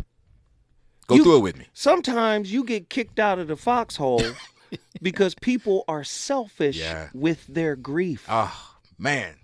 [1.08, 1.68] go You- through it with me.
[1.74, 4.22] Sometimes you get kicked out of the foxhole
[5.02, 7.10] because people are selfish Yeah.
[7.14, 8.26] with their grief.
[8.30, 9.36] Oh man,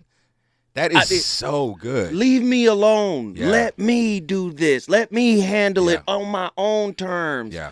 [0.73, 2.13] That is I so good.
[2.13, 3.35] Leave me alone.
[3.35, 3.47] Yeah.
[3.47, 4.89] Let me do this.
[4.89, 7.53] Let me handle it on my own terms.
[7.53, 7.71] Yeah.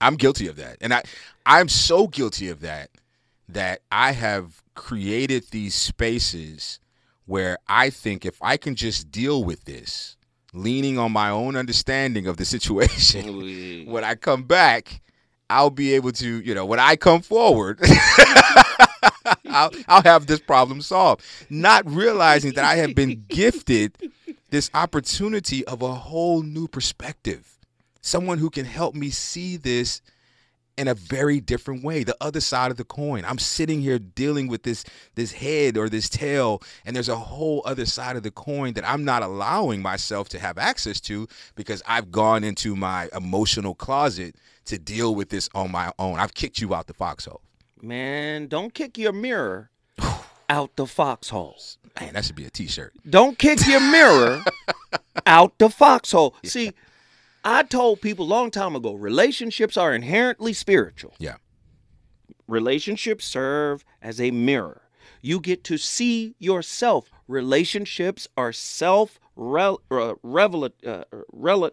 [0.00, 0.78] I'm guilty of that.
[0.80, 1.02] And I
[1.46, 2.90] I'm so guilty of that
[3.48, 6.78] that I have created these spaces
[7.26, 10.16] where I think if I can just deal with this,
[10.52, 15.00] leaning on my own understanding of the situation, when I come back,
[15.50, 17.80] I'll be able to, you know, when I come forward,
[19.46, 21.24] I'll, I'll have this problem solved.
[21.50, 23.96] Not realizing that I have been gifted
[24.50, 27.58] this opportunity of a whole new perspective.
[28.00, 30.00] Someone who can help me see this
[30.80, 32.02] in a very different way.
[32.04, 33.22] The other side of the coin.
[33.26, 34.82] I'm sitting here dealing with this
[35.14, 38.88] this head or this tail, and there's a whole other side of the coin that
[38.88, 44.36] I'm not allowing myself to have access to because I've gone into my emotional closet
[44.64, 46.18] to deal with this on my own.
[46.18, 47.42] I've kicked you out the foxhole.
[47.82, 49.70] Man, don't kick your mirror
[50.48, 51.76] out the foxholes.
[52.00, 52.94] Man, that should be a T-shirt.
[53.08, 54.42] Don't kick your mirror
[55.26, 56.34] out the foxhole.
[56.42, 56.72] See,
[57.44, 61.14] I told people a long time ago relationships are inherently spiritual.
[61.18, 61.36] Yeah.
[62.46, 64.82] Relationships serve as a mirror.
[65.22, 67.10] You get to see yourself.
[67.28, 71.70] Relationships are self rel- uh, revel- uh, rel-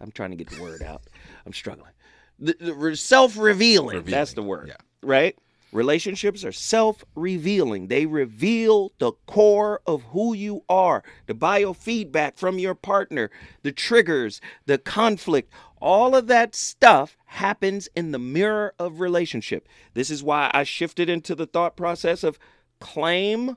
[0.00, 1.02] I'm trying to get the word out.
[1.44, 1.92] I'm struggling.
[2.38, 4.02] The, the re- self-revealing.
[4.04, 4.68] That's the word.
[4.68, 4.76] yeah.
[5.02, 5.36] Right?
[5.72, 7.86] Relationships are self-revealing.
[7.86, 13.30] They reveal the core of who you are, the biofeedback from your partner,
[13.62, 15.52] the triggers, the conflict.
[15.80, 19.68] All of that stuff happens in the mirror of relationship.
[19.94, 22.38] This is why I shifted into the thought process of
[22.80, 23.56] claim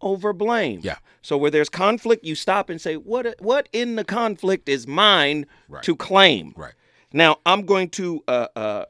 [0.00, 0.80] over blame.
[0.82, 0.96] Yeah.
[1.20, 3.36] So where there's conflict, you stop and say, "What?
[3.40, 5.82] What in the conflict is mine Right.
[5.82, 6.72] to claim?" Right.
[7.12, 8.84] Now I'm going to uh, uh,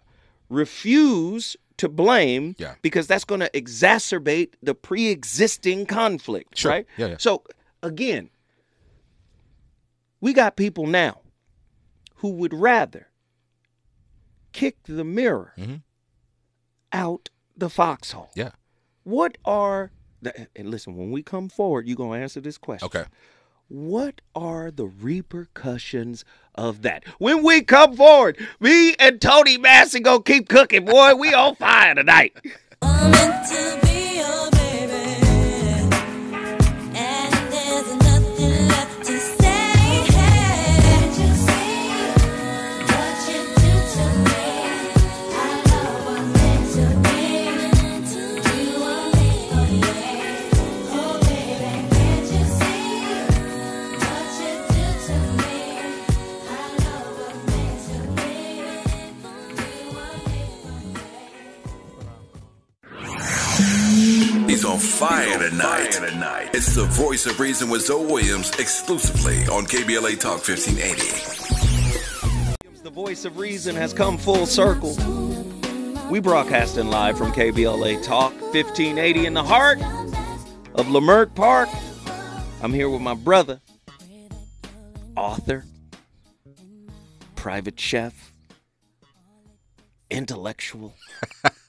[0.49, 2.75] refuse to blame Yeah.
[2.83, 6.57] because that's going to exacerbate the pre-existing conflict.
[6.59, 6.71] Sure.
[6.71, 6.87] Right.
[6.97, 7.17] Yeah, yeah.
[7.19, 7.43] So
[7.83, 8.31] again,
[10.21, 11.21] we got people now
[12.17, 13.09] who would rather
[14.53, 15.83] kick the mirror Mhm.
[16.93, 18.31] out the foxhole.
[18.35, 18.51] Yeah.
[19.05, 19.91] What are
[20.23, 22.87] the, and listen, when we come forward, you're gonna answer this question.
[22.87, 23.05] Okay.
[23.71, 26.25] What are the repercussions
[26.57, 27.05] of that?
[27.19, 31.15] When we come forward, me and Tony Massey gonna keep cooking, boy.
[31.15, 32.37] We on fire tonight.
[64.81, 66.51] fire tonight.
[66.55, 72.81] It's the voice of reason with Zo Williams exclusively on KBLA Talk 1580.
[72.83, 74.97] The voice of reason has come full circle.
[76.11, 79.79] We broadcasting live from KBLA Talk 1580 in the heart
[80.75, 81.69] of Leimert Park.
[82.63, 83.61] I'm here with my brother,
[85.15, 85.67] author,
[87.37, 88.33] private chef,
[90.11, 90.95] intellectual.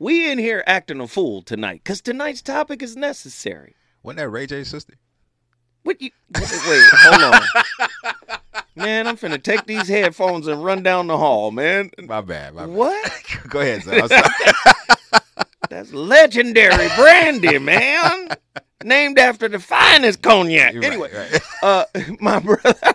[0.00, 3.76] we in here acting a fool tonight because tonight's topic is necessary.
[4.02, 4.94] Wasn't that Ray J's sister?
[5.82, 7.42] What you wait, wait, hold on.
[8.74, 11.90] Man, I'm finna take these headphones and run down the hall, man.
[11.98, 12.54] My bad.
[12.54, 12.74] My bad.
[12.74, 13.12] What?
[13.48, 14.00] Go ahead, son.
[14.02, 14.24] I'm sorry.
[15.70, 18.28] That's legendary brandy, man.
[18.82, 20.72] Named after the finest cognac.
[20.72, 21.40] You're anyway, right.
[21.62, 21.84] uh,
[22.20, 22.94] my brother.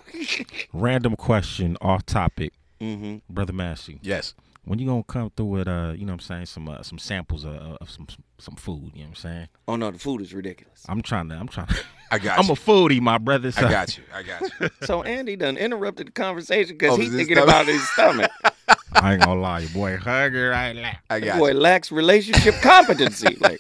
[0.74, 4.00] Random question, off topic, hmm brother Massey.
[4.02, 4.34] yes.
[4.66, 6.98] When you gonna come through with uh, you know what I'm saying, some uh, some
[6.98, 8.08] samples of, of some
[8.40, 9.48] some food, you know what I'm saying?
[9.68, 10.84] Oh no, the food is ridiculous.
[10.90, 11.76] I'm trying to I'm trying to
[12.12, 12.40] I got you.
[12.44, 12.54] I'm you.
[12.54, 13.50] a foodie, my brother.
[13.50, 14.04] I so- got you.
[14.14, 14.70] I got you.
[14.84, 17.50] So Andy done interrupted the conversation because Oh, he's thinking stomach?
[17.50, 18.32] about his stomach.
[18.94, 20.94] I ain't gonna lie, your boy hungry right now.
[21.10, 21.60] I got Boy you.
[21.60, 23.36] lacks relationship competency.
[23.40, 23.60] Like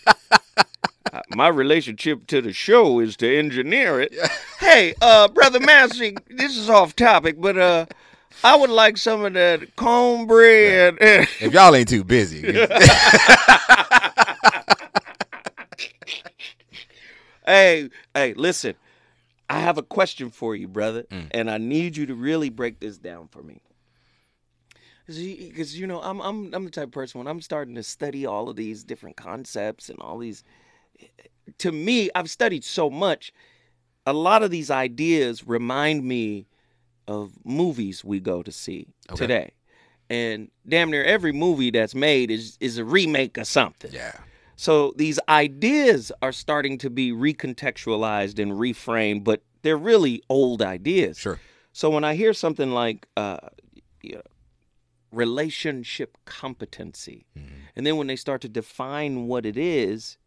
[1.13, 4.15] uh, my relationship to the show is to engineer it.
[4.59, 7.85] Hey, uh, brother Massey, this is off topic, but uh,
[8.43, 10.97] I would like some of that cornbread.
[11.01, 12.41] If y'all ain't too busy,
[17.45, 18.75] hey, hey, listen.
[19.47, 21.27] I have a question for you, brother, Mm.
[21.31, 23.61] and I need you to really break this down for me.
[25.05, 28.25] Because you know, I'm I'm I'm the type of person when I'm starting to study
[28.25, 30.43] all of these different concepts and all these.
[31.59, 33.31] To me, I've studied so much.
[34.07, 36.47] A lot of these ideas remind me
[37.07, 39.17] of movies we go to see Okay.
[39.21, 39.51] today,
[40.09, 43.91] and damn near every movie that's made is is a remake of something.
[43.91, 44.13] yeah.
[44.57, 51.17] So these ideas are starting to be recontextualized and reframed, but they're really old ideas.
[51.19, 51.39] Sure.
[51.73, 53.37] So when I hear something like uh,
[54.01, 54.21] you know,
[55.11, 57.55] relationship competency, Mm-hmm.
[57.75, 60.17] and then when they start to define what it is,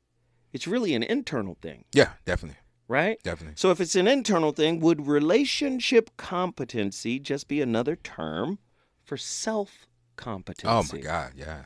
[0.53, 2.59] it's really an internal thing, Yeah, definitely.
[2.89, 3.23] Right?
[3.23, 3.55] Definitely.
[3.57, 8.59] So if it's an internal thing, would relationship competency just be another term
[9.05, 9.87] for self
[10.17, 10.69] competency?
[10.69, 11.65] Oh my God, yeah.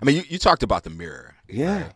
[0.00, 1.36] I mean, you, you talked about the mirror.
[1.48, 1.82] Yeah.
[1.82, 1.92] right?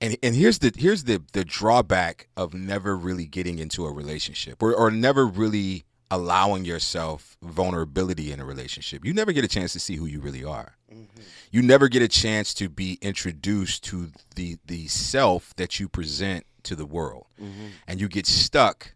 [0.00, 4.62] And and here's the here's the the drawback of never really getting into a relationship
[4.62, 9.72] or or never really allowing yourself vulnerability in a relationship, you never get a chance
[9.74, 10.76] to see who you really are.
[10.92, 11.20] Mm-hmm.
[11.50, 16.46] You never get a chance to be introduced to the the self that you present
[16.68, 17.26] to the world.
[17.40, 17.66] Mm-hmm.
[17.86, 18.94] And you get stuck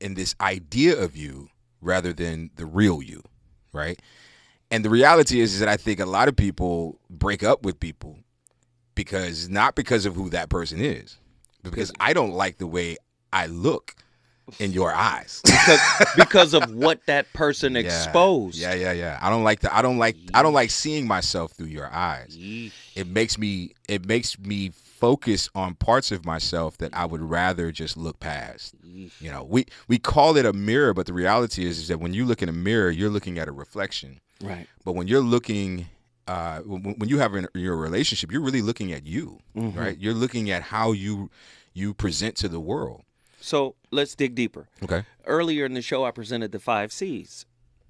[0.00, 1.48] in this idea of you
[1.80, 3.22] rather than the real you,
[3.72, 4.00] right?
[4.70, 7.78] And the reality is, is that I think a lot of people break up with
[7.78, 8.18] people
[8.94, 11.18] because not because of who that person is,
[11.62, 12.96] but because I don't like the way
[13.32, 13.94] I look
[14.58, 15.40] in your eyes.
[15.44, 15.80] because
[16.16, 17.80] because of what that person Yeah.
[17.80, 18.58] exposed.
[18.58, 19.18] Yeah, yeah, yeah.
[19.22, 22.36] I don't like the I don't like I don't like seeing myself through your eyes.
[22.94, 24.72] It makes me it makes me
[25.02, 28.74] focus on parts of myself that I would rather just look past.
[28.84, 32.14] You know, we we call it a mirror, but the reality is, is that when
[32.14, 34.20] you look in a mirror, you're looking at a reflection.
[34.40, 34.66] Right.
[34.84, 35.86] But when you're looking,
[36.28, 39.78] uh, when, when you have in your relationship, you're really looking at you, Mm-hmm.
[39.78, 39.98] right?
[39.98, 41.30] You're looking at how you
[41.74, 43.02] you present to the world.
[43.40, 44.68] So let's dig deeper.
[44.84, 45.02] Okay.
[45.26, 47.44] Earlier in the show, I presented the five C's,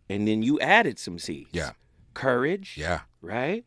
[0.08, 1.48] and then you added some C's.
[1.52, 1.72] Yeah.
[2.14, 2.76] Courage.
[2.78, 3.00] Yeah.
[3.20, 3.64] Right.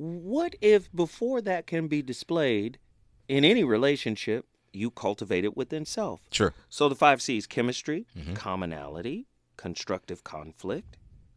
[0.00, 2.78] What if before that can be displayed
[3.26, 6.20] in any relationship, you cultivate it within self?
[6.30, 6.54] Sure.
[6.68, 8.34] So the five C's: chemistry, Mm-hmm.
[8.34, 9.26] commonality,
[9.56, 10.96] constructive conflict,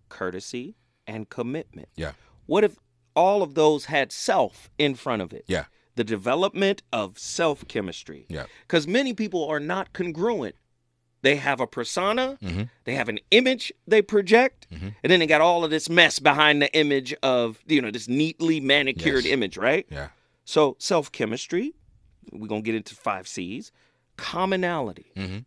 [0.09, 0.75] courtesy,
[1.07, 1.89] and commitment.
[1.95, 2.11] Yeah.
[2.45, 2.77] What if
[3.15, 5.43] all of those had self in front of it?
[5.47, 5.65] Yeah.
[5.95, 8.27] The development of self chemistry.
[8.29, 8.45] Yeah.
[8.67, 10.55] Because many people are not congruent.
[11.23, 12.69] They have a persona, Mhm.
[12.85, 14.95] they have an image they project, Mhm.
[15.03, 18.07] and then they got all of this mess behind the image of, you know, this
[18.07, 19.33] neatly manicured Yes.
[19.33, 19.85] image, right?
[19.89, 20.09] Yeah.
[20.45, 21.73] So self chemistry,
[22.31, 23.71] we're going to get into five C's.
[24.17, 25.11] Commonality.
[25.15, 25.45] Mhm.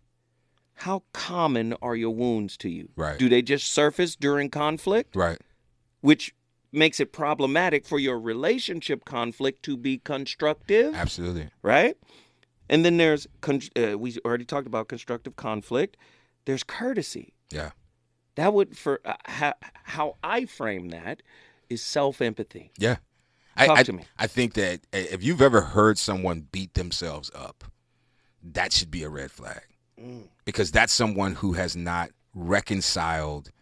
[0.79, 2.89] How common are your wounds to you?
[2.97, 3.19] Right.
[3.19, 5.15] Do they just surface during conflict?
[5.17, 5.39] Right.
[6.01, 6.35] Which
[6.73, 11.49] makes it problematic for your relationship conflict to be constructive, Absolutely.
[11.63, 11.97] right?
[12.75, 15.97] And then there's, con- uh, we already talked about constructive conflict.
[16.45, 17.33] There's courtesy.
[17.53, 17.71] Yeah.
[18.35, 19.55] That would, for uh, how,
[19.85, 21.23] how I frame that,
[21.71, 22.73] is self empathy.
[22.77, 22.97] Yeah.
[23.57, 24.05] I, Talk I, to me.
[24.19, 27.63] I think that uh, if you've ever heard someone beat themselves up,
[28.43, 29.63] that should be a red flag.
[29.97, 30.25] Mm.
[30.45, 33.53] Because that's someone who has not reconciled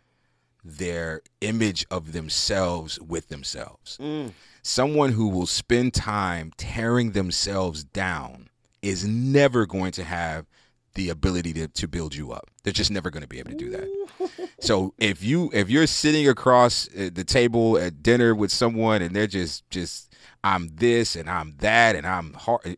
[0.65, 3.99] their image of themselves with themselves.
[4.01, 4.33] Mm.
[4.63, 8.49] Someone who will spend time tearing themselves down
[8.83, 10.47] is never going to have
[10.95, 12.51] the ability to, to build you up.
[12.63, 14.49] They're just never going to be able to do that.
[14.61, 19.15] So if you if you're sitting across uh, the table at dinner with someone and
[19.15, 20.15] they're just just
[20.45, 22.77] I'm this and I'm that and I'm hard,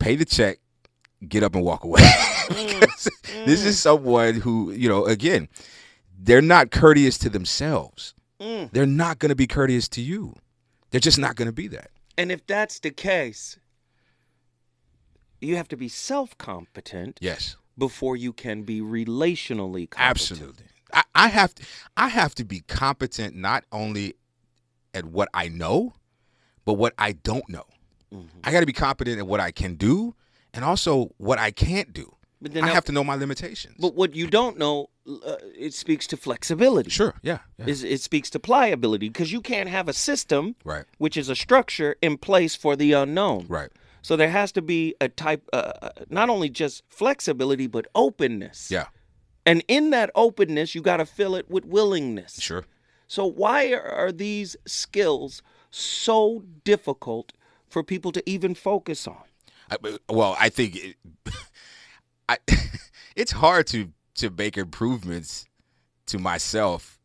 [0.00, 0.58] pay the check,
[1.28, 2.02] get up and walk away.
[2.48, 3.08] because
[3.44, 5.48] this is someone who you know again
[6.18, 8.14] they're not courteous to themselves.
[8.40, 8.70] Mm.
[8.72, 10.34] They're not going to be courteous to you.
[10.90, 11.90] They're just not going to be that.
[12.18, 13.58] And if that's the case,
[15.40, 17.56] you have to be self competent Yes.
[17.78, 20.10] before you can be relationally competent.
[20.10, 20.64] Absolutely.
[20.92, 21.64] I, I have to
[21.96, 24.14] I have to be competent not only
[24.94, 25.94] at what I know,
[26.64, 27.64] but what I don't know.
[28.14, 28.38] Mm-hmm.
[28.44, 30.14] I got to be competent at what I can do
[30.54, 32.12] and also what I can't do.
[32.40, 33.76] But then I that- have to know my limitations.
[33.80, 36.90] But what you don't know, uh, it speaks to flexibility.
[36.90, 37.66] sure, yeah, yeah.
[37.66, 40.84] Is it speaks to pliability because you can't have a system, Right.
[40.98, 43.46] which is a structure in place for the unknown.
[43.48, 43.70] Right.
[44.06, 48.70] So there has to be a type, uh, uh, not only just flexibility but openness.
[48.70, 48.86] Yeah.
[49.44, 52.40] And in that openness, you got to fill it with willingness.
[52.40, 52.64] Sure.
[53.08, 55.42] So why are, are these skills
[55.72, 57.32] so difficult
[57.68, 59.24] for people to even focus on?
[59.72, 60.96] I, well, I think it,
[62.28, 62.38] I,
[63.16, 65.46] it's hard to to make improvements
[66.06, 67.00] to myself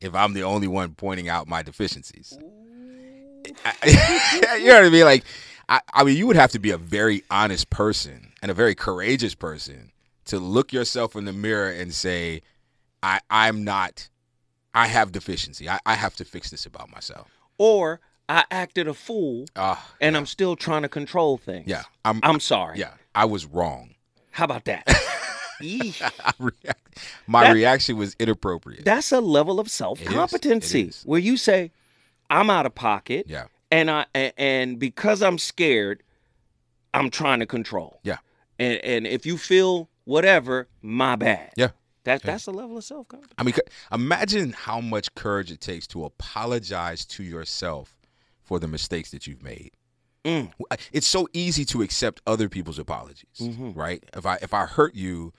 [0.00, 2.36] if I'm the only one pointing out my deficiencies.
[3.64, 5.04] I- you know what I mean?
[5.04, 5.24] Like,
[5.70, 8.74] I, I mean, you would have to be a very honest person and a very
[8.74, 9.92] courageous person
[10.26, 12.42] to look yourself in the mirror and say,
[13.02, 14.08] "I, I'm not.
[14.74, 15.68] I have deficiency.
[15.68, 20.16] I, I have to fix this about myself." Or I acted a fool Ah, and
[20.16, 21.68] I'm still trying to control things.
[21.68, 22.18] yeah, I'm.
[22.24, 22.78] I'm sorry.
[22.78, 23.94] yeah, I was wrong.
[24.32, 24.84] How about that?
[25.60, 28.84] React, my That- reaction was inappropriate.
[28.84, 31.70] That's a level of self competency where you say,
[32.30, 36.02] "I'm out of pocket," yeah, and I and because I'm scared,
[36.94, 38.00] I'm trying to control.
[38.02, 38.18] yeah,
[38.58, 41.52] And and if you feel whatever, my bad.
[41.56, 41.70] yeah.
[42.04, 43.34] That that's a level of self confidence.
[43.38, 43.54] I mean,
[43.92, 47.98] imagine how much courage it takes to apologize to yourself
[48.42, 49.72] for the mistakes that you've made.
[50.24, 50.50] Mm.
[50.92, 53.76] It's so easy to accept other people's apologies, Mhm.
[53.76, 54.02] right?
[54.16, 55.32] If I if I hurt you,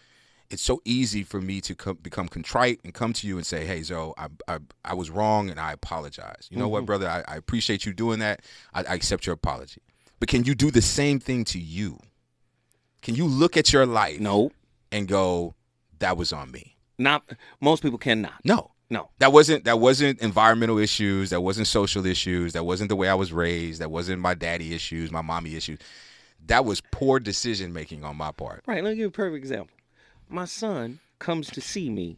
[0.51, 3.65] it's so easy for me to come, become contrite and come to you and say,
[3.65, 6.47] "Hey, Zo, I I, I was wrong and I apologize.
[6.51, 6.87] You know what, Mhm.
[6.87, 7.07] brother?
[7.09, 8.41] I, I appreciate you doing that.
[8.73, 9.81] I, I accept your apology.
[10.19, 11.99] But can you do the same thing to you?
[13.01, 14.51] Can you look at your life No.
[14.91, 15.55] and go,
[15.99, 16.77] that was on me.
[16.99, 17.23] Not
[17.59, 18.39] most people cannot.
[18.43, 18.71] No.
[18.91, 19.09] No.
[19.19, 23.13] That wasn't that wasn't environmental issues, that wasn't social issues, that wasn't the way I
[23.15, 25.79] was raised, that wasn't my daddy issues, my mommy issues.
[26.47, 28.63] That was poor decision making on my part.
[28.67, 28.83] Right.
[28.83, 29.75] Let me give you a perfect example.
[30.31, 32.17] My son comes to see me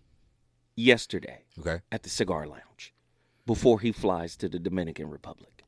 [0.76, 1.82] yesterday Okay.
[1.92, 2.94] at the cigar lounge
[3.46, 5.64] before he flies to the Dominican Republic.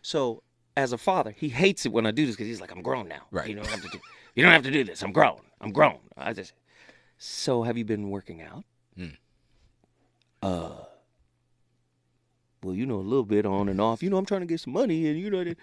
[0.00, 0.42] So,
[0.76, 3.08] as a father, he hates it when I do this because he's like, "I'm grown
[3.08, 3.22] now.
[3.30, 3.48] Right.
[3.48, 3.98] You don't have to do.
[4.34, 5.02] You don't have to do this.
[5.02, 5.40] I'm grown.
[5.60, 6.52] I'm grown." I just.
[7.18, 8.64] So, have you been working out?
[8.96, 9.08] Hmm.
[10.42, 10.84] Uh.
[12.62, 14.02] Well, you know, a little bit on and off.
[14.02, 15.54] You know, I'm trying to get some money, and you know.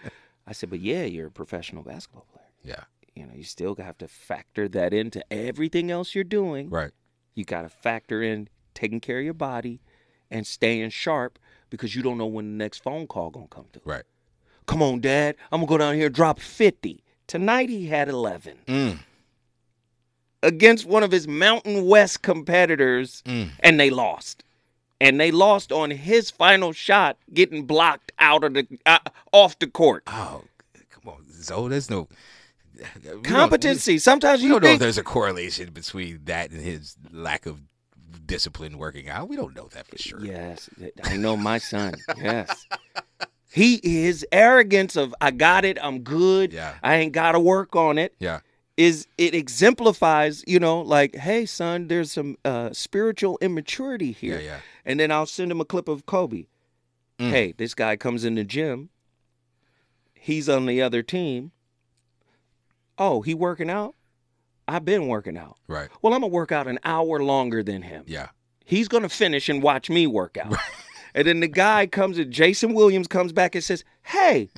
[0.45, 2.45] I said, but yeah, you're a professional basketball player.
[2.63, 2.83] Yeah.
[3.15, 6.69] You know, you still have to factor that into everything else you're doing.
[6.69, 6.91] Right.
[7.35, 9.81] You got to factor in taking care of your body
[10.31, 11.37] and staying sharp
[11.69, 13.83] because you don't know when the next phone call gonna come through.
[13.85, 14.03] Right.
[14.65, 15.35] Come on, Dad.
[15.51, 17.03] I'm gonna go down here and drop 50.
[17.27, 18.99] Tonight he had 11 Mm.
[20.41, 23.51] against one of his Mountain West competitors, Mm.
[23.59, 24.43] and they lost.
[24.99, 28.99] And they lost on his final shot, getting blocked out of the uh,
[29.31, 30.03] off the court.
[30.07, 30.43] Oh,
[30.89, 31.67] come on, Zo.
[31.67, 32.07] There's no
[33.23, 33.97] Competency.
[33.97, 37.61] Sometimes you don't know if there's a correlation between that and his lack of
[38.25, 39.29] discipline working out.
[39.29, 40.23] We don't know that for sure.
[40.23, 40.69] Yes,
[41.03, 41.95] I know my son.
[42.17, 42.65] Yes.
[43.51, 46.53] He his arrogance of I got it, I'm good.
[46.53, 46.73] Yeah.
[46.81, 48.15] I ain't got to work on it.
[48.19, 48.39] Yeah.
[48.77, 54.39] Is it exemplifies, you know, like, hey son, there's some uh spiritual immaturity here.
[54.39, 54.59] Yeah, yeah.
[54.85, 56.45] And then I'll send him a clip of Kobe.
[57.19, 57.29] Mm.
[57.29, 58.89] Hey, this guy comes in the gym.
[60.15, 61.51] He's on the other team.
[62.97, 63.95] Oh, he working out?
[64.67, 65.57] I've been working out.
[65.67, 65.89] Right.
[66.01, 68.03] Well, I'm gonna work out an hour longer than him.
[68.07, 68.29] Yeah.
[68.65, 70.55] He's gonna finish and watch me work out.
[71.13, 74.49] and then the guy comes and Jason Williams comes back and says, Hey,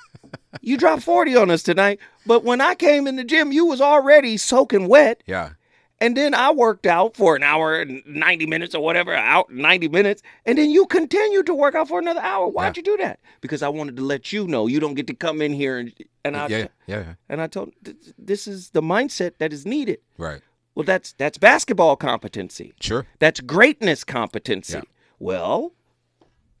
[0.60, 3.80] you dropped 40 on us tonight, but when I came in the gym, you was
[3.80, 5.22] already soaking wet.
[5.26, 5.50] Yeah.
[5.98, 9.88] And then I worked out for an hour and 90 minutes or whatever, out 90
[9.88, 10.22] minutes.
[10.44, 12.48] And then you continued to work out for another hour.
[12.48, 12.80] Why'd Yeah.
[12.80, 13.18] you do that?
[13.40, 15.92] Because I wanted to let you know you don't get to come in here and
[16.24, 16.66] and I yeah, yeah,
[17.00, 17.14] yeah.
[17.28, 17.72] and I told
[18.18, 20.00] this is the mindset that is needed.
[20.18, 20.42] Right.
[20.74, 22.74] Well, that's that's basketball competency.
[22.80, 23.06] Sure.
[23.18, 24.74] That's greatness competency.
[24.78, 24.82] Yeah.
[25.18, 25.72] Well,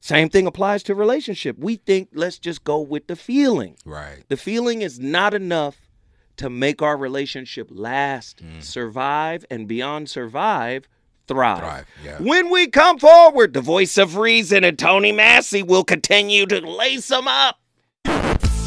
[0.00, 1.58] same thing applies to relationship.
[1.58, 3.76] We think let's just go with the feeling.
[3.84, 4.22] Right.
[4.28, 5.85] The feeling is not enough
[6.36, 8.62] to make our relationship last, Mm.
[8.62, 10.88] survive, and beyond survive,
[11.26, 11.58] thrive.
[11.58, 12.18] Thrive, yeah.
[12.18, 17.08] When we come forward, the voice of reason and Tony Massey will continue to lace
[17.08, 17.60] them up.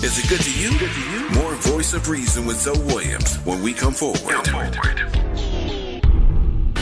[0.01, 0.69] Is it good to you?
[0.79, 1.29] Good to you?
[1.41, 4.17] More voice of reason with Zo Williams when we come forward.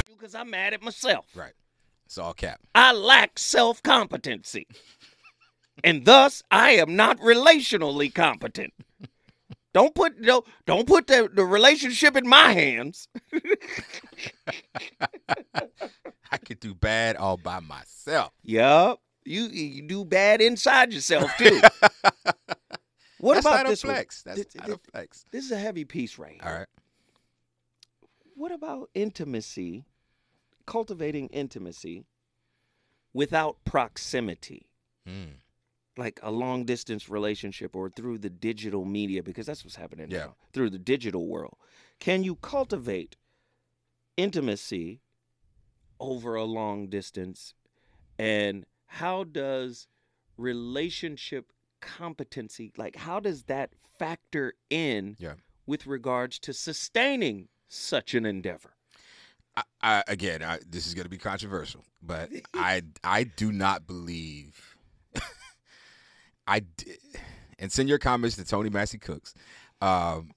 [0.08, 1.26] Because I'm mad at myself.
[1.36, 1.54] Right.
[2.06, 2.60] It's all cap.
[2.76, 4.68] I lack self competency.
[5.84, 8.74] and thus, I am not relationally competent.
[9.78, 13.08] Don't put don't, don't put the, the relationship in my hands.
[16.32, 18.32] I could do bad all by myself.
[18.42, 19.00] Yup.
[19.24, 21.62] You you do bad inside yourself too.
[23.20, 23.96] what That's about this a one?
[23.98, 24.24] flex.
[24.24, 25.26] That's Th- not th- a flex.
[25.32, 26.52] This is a heavy piece right here.
[26.52, 26.68] All right.
[28.34, 29.86] What about intimacy?
[30.66, 32.06] Cultivating intimacy
[33.14, 34.72] without proximity.
[35.08, 35.34] Mm.
[35.98, 40.18] Like a long distance relationship or through the digital media because that's what's happening Yeah.
[40.20, 41.58] now through the digital world
[42.00, 43.16] can you cultivate
[44.16, 45.02] intimacy
[46.00, 47.54] over a long distance
[48.20, 49.88] and how does
[50.38, 51.52] relationship
[51.82, 55.34] competency like how does that factor in Yeah.
[55.66, 58.72] with regards to sustaining such an endeavor
[59.56, 63.88] I, I again, I, this is going to be controversial, but I I do not
[63.88, 64.77] believe.
[66.48, 66.62] I
[67.60, 69.34] and send your comments to Tony Massey Cooks.
[69.82, 70.32] Um,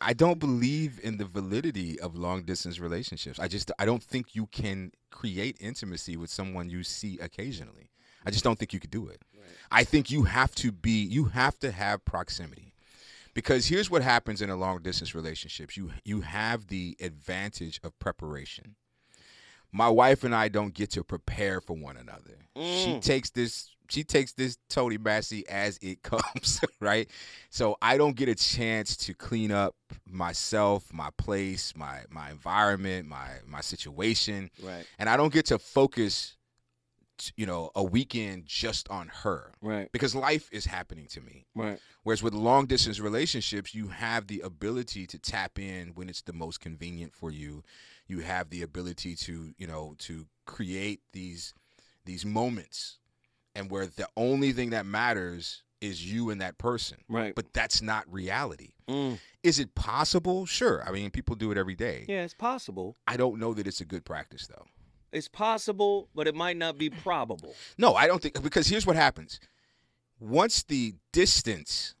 [0.00, 3.38] I don't believe in the validity of long distance relationships.
[3.38, 7.90] I just I don't think you can create intimacy with someone you see occasionally.
[8.24, 9.22] I just don't think you could do it.
[9.70, 12.72] I think you have to be you have to have proximity.
[13.34, 15.76] Because here's what happens in a long distance relationships.
[15.76, 18.74] You you have the advantage of preparation.
[19.72, 22.38] My wife and I don't get to prepare for one another.
[22.56, 23.02] She Mm.
[23.02, 27.08] takes this she takes this Tony Massey as it comes, right?
[27.50, 29.74] So I don't get a chance to clean up
[30.06, 34.50] myself, my place, my my environment, my my situation.
[34.62, 36.36] right And I don't get to focus
[37.36, 41.46] you know, a weekend just on her right because life is happening to me.
[41.54, 46.22] right Whereas with long distance relationships, you have the ability to tap in when it's
[46.22, 47.64] the most convenient for you.
[48.06, 51.54] You have the ability to, you know, to create these
[52.04, 52.98] these moments
[53.56, 56.98] and where the only thing that matters is you and that person.
[57.08, 57.34] Right.
[57.34, 58.70] But that's not reality.
[58.88, 59.18] Mm.
[59.42, 60.46] Is it possible?
[60.46, 60.82] Sure.
[60.86, 62.04] I mean, people do it every day.
[62.08, 62.96] Yeah, it's possible.
[63.06, 64.66] I don't know that it's a good practice though.
[65.12, 67.54] It's possible, but it might not be probable.
[67.78, 69.38] No, I don't think because here's what happens.
[70.18, 71.94] Once the distance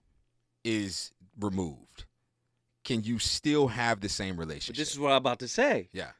[0.64, 2.04] is removed,
[2.84, 4.76] can you still have the same But relationship?
[4.76, 5.88] this is what I'm about to say.
[5.92, 6.10] yeah.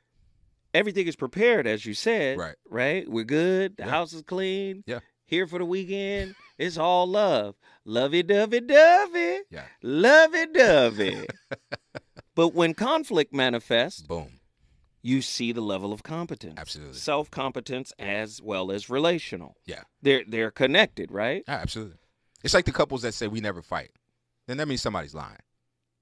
[0.75, 2.39] Everything is prepared, as you said.
[2.39, 2.57] Right.
[2.69, 3.09] Right.
[3.11, 3.79] We're good.
[3.79, 3.91] The Yeah.
[3.91, 4.85] house is clean.
[4.87, 4.99] Yeah.
[5.27, 6.35] Here for the weekend.
[6.59, 7.57] It's all love.
[7.85, 9.41] Lovey dovey dovey.
[9.51, 9.65] Yeah.
[9.83, 11.27] Lovey dovey.
[12.35, 14.41] but when conflict manifests, Boom.
[15.03, 16.55] you see the level of competence.
[16.57, 16.95] Absolutely.
[16.95, 19.57] Self competence as well as relational.
[19.67, 19.83] Yeah.
[20.01, 21.43] They're they're connected, right?
[21.47, 21.99] Yeah, absolutely.
[22.45, 23.91] It's like the couples that say we never fight.
[24.47, 25.37] Then that means somebody's lying.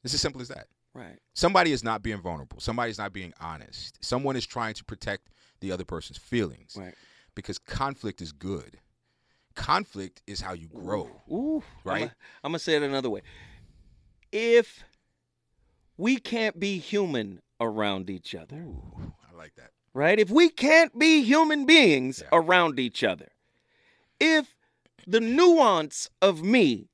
[0.04, 0.66] It's as simple as that.
[0.92, 1.18] Right.
[1.34, 2.60] Somebody is not being vulnerable.
[2.60, 3.98] Somebody's not being honest.
[4.04, 5.28] Someone is trying to protect
[5.60, 6.76] the other person's feelings.
[6.78, 6.94] Right.
[7.34, 8.78] Because conflict is good.
[9.54, 11.22] Conflict is how you grow.
[11.30, 11.62] Ooh.
[11.84, 12.10] Right?
[12.42, 13.22] I'm gonna say it another way.
[14.32, 14.84] If
[15.96, 19.70] we can't be human around each other, Ooh, I like that.
[19.92, 20.18] right?
[20.18, 22.28] If we can't be human beings Yeah.
[22.32, 23.28] around each other,
[24.18, 24.56] if
[25.06, 26.88] the nuance of me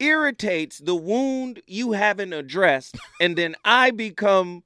[0.00, 4.64] irritates the wound you haven't addressed, and then I become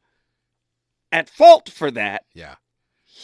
[1.13, 2.55] at fault for that, Yeah.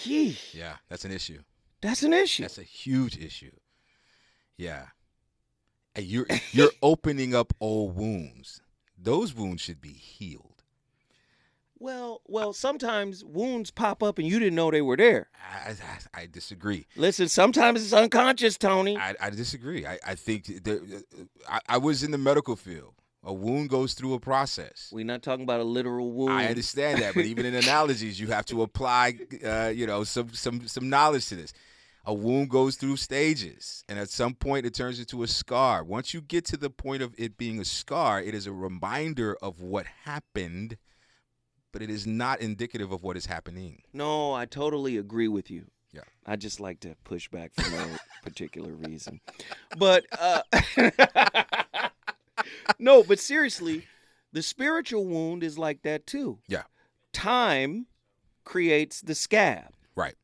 [0.04, 0.76] yee, Yeah.
[0.88, 1.42] That's an issue.
[1.80, 2.42] that's an issue.
[2.42, 3.52] That's a huge issue.
[4.60, 4.86] Yeah.
[5.94, 8.60] And you're you're opening up old wounds.
[8.96, 10.62] Those wounds should be healed.
[11.78, 15.30] well, well, sometimes wounds pop up and you didn't know they were there.
[15.34, 16.86] I, I, I disagree.
[16.94, 18.98] Listen, sometimes it's unconscious, Tony.
[18.98, 19.86] I, I disagree.
[19.86, 21.04] I, I think that,
[21.48, 22.94] I, I was in the medical field.
[23.22, 24.90] A wound goes through a process.
[24.92, 26.32] We're not talking about a literal wound.
[26.32, 30.32] I understand that, but even in analogies, you have to apply, uh, you know, some
[30.32, 31.52] some some knowledge to this.
[32.06, 35.84] A wound goes through stages, and at some point, it turns into a scar.
[35.84, 39.36] Once you get to the point of it being a scar, it is a reminder
[39.42, 40.78] of what happened,
[41.72, 43.82] but it is not indicative of what is happening.
[43.92, 45.66] No, I totally agree with you.
[45.92, 46.02] Yeah.
[46.24, 47.86] I just like to push back for no
[48.22, 49.20] particular reason.
[49.76, 50.42] But uh
[52.78, 53.86] No, but seriously,
[54.32, 56.38] the spiritual wound is like that too.
[56.48, 56.62] Yeah.
[57.12, 57.86] Time
[58.44, 60.14] creates the scab, Right.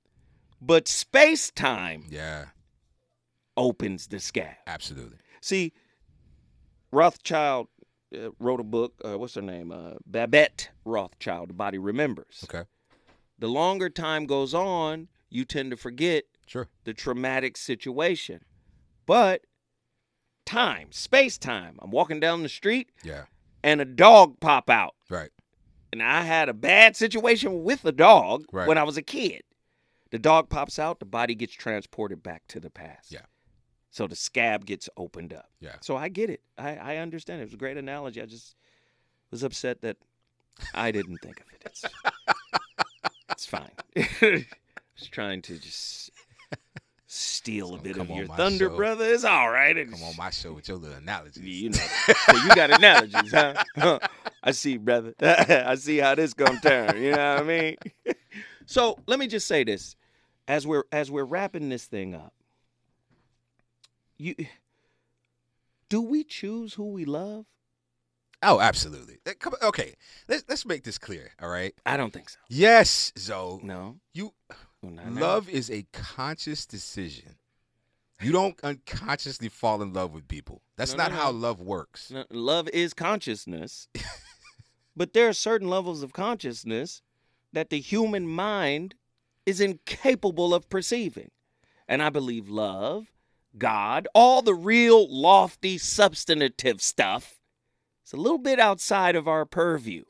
[0.60, 2.46] But space-time Yeah.
[3.56, 4.56] opens the scab.
[4.66, 5.18] Absolutely.
[5.40, 5.72] See,
[6.92, 7.68] Rothschild
[8.14, 9.72] uh, wrote a book, uh, what's her name?
[9.72, 12.44] Uh, Babette Rothschild, The Body Remembers.
[12.44, 12.64] Okay.
[13.38, 16.68] The longer time goes on, you tend to forget Sure.
[16.84, 18.40] the traumatic situation.
[19.04, 19.42] But
[20.44, 21.78] time, space time.
[21.82, 23.26] I'm walking down the street Yeah.
[23.62, 24.94] and a dog pop out.
[25.10, 25.30] Right.
[25.92, 28.68] And I had a bad situation with a dog Right.
[28.68, 29.42] when I was a kid.
[30.10, 33.12] The dog pops out, the body gets transported back to the past.
[33.12, 33.22] Yeah.
[33.90, 35.50] So the scab gets opened up.
[35.60, 35.76] Yeah.
[35.80, 36.42] So I get it.
[36.58, 37.40] I, I understand.
[37.40, 38.20] It was a great analogy.
[38.20, 38.54] I just
[39.30, 39.96] was upset that
[40.74, 41.62] I didn't think of it.
[41.66, 41.84] It's,
[43.30, 43.70] it's fine.
[44.98, 46.10] was trying to just
[47.06, 48.76] steal a bit of your thunder, show.
[48.76, 49.04] brother.
[49.06, 49.74] It's all right.
[49.90, 51.42] Come on my show with your little analogies.
[51.44, 53.54] you know, so you got analogies, huh?
[53.76, 53.98] Huh.
[54.42, 55.14] I see, brother.
[55.20, 57.02] I see how this gonna turn.
[57.02, 57.76] You know what I mean?
[58.66, 59.96] So let me just say this,
[60.48, 62.32] as we're as we're wrapping this thing up.
[64.18, 64.34] You,
[65.88, 67.44] do we choose who we love?
[68.42, 69.18] Oh, absolutely.
[69.26, 69.94] Uh, Come on, okay,
[70.28, 71.30] let's let's make this clear.
[71.40, 71.74] All right.
[71.84, 72.38] I don't think so.
[72.48, 73.60] Yes, Zo.
[73.62, 73.96] No.
[74.12, 74.32] You
[74.82, 75.20] No, no, no.
[75.20, 77.36] love is a conscious decision.
[78.22, 80.62] You don't unconsciously fall in love with people.
[80.78, 82.10] That's No, no, not how love works.
[82.10, 83.88] No, love is consciousness,
[84.96, 87.02] but there are certain levels of consciousness
[87.56, 88.94] that the human mind
[89.46, 91.30] is incapable of perceiving.
[91.88, 93.06] And I believe love,
[93.56, 97.38] God, all the real lofty substantive stuff
[98.04, 100.04] is a little bit outside of our purview,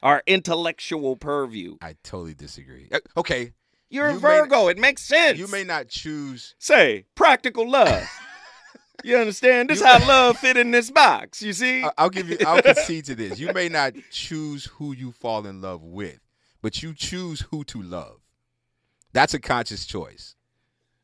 [0.00, 1.76] our intellectual purview.
[1.82, 2.86] I totally disagree.
[2.92, 3.50] Uh, Okay,
[3.90, 4.68] You're You a Virgo.
[4.68, 5.40] it makes sense.
[5.40, 6.54] you may not choose.
[6.60, 8.08] say practical love.
[9.02, 9.70] you understand?
[9.70, 11.42] This You- how love fit in this box.
[11.42, 11.84] You see?
[11.98, 12.38] I'll give you.
[12.46, 13.40] I'll concede to this.
[13.40, 16.20] You may not choose who you fall in love with,
[16.66, 18.18] but you choose who to love.
[19.12, 20.34] That's a conscious choice.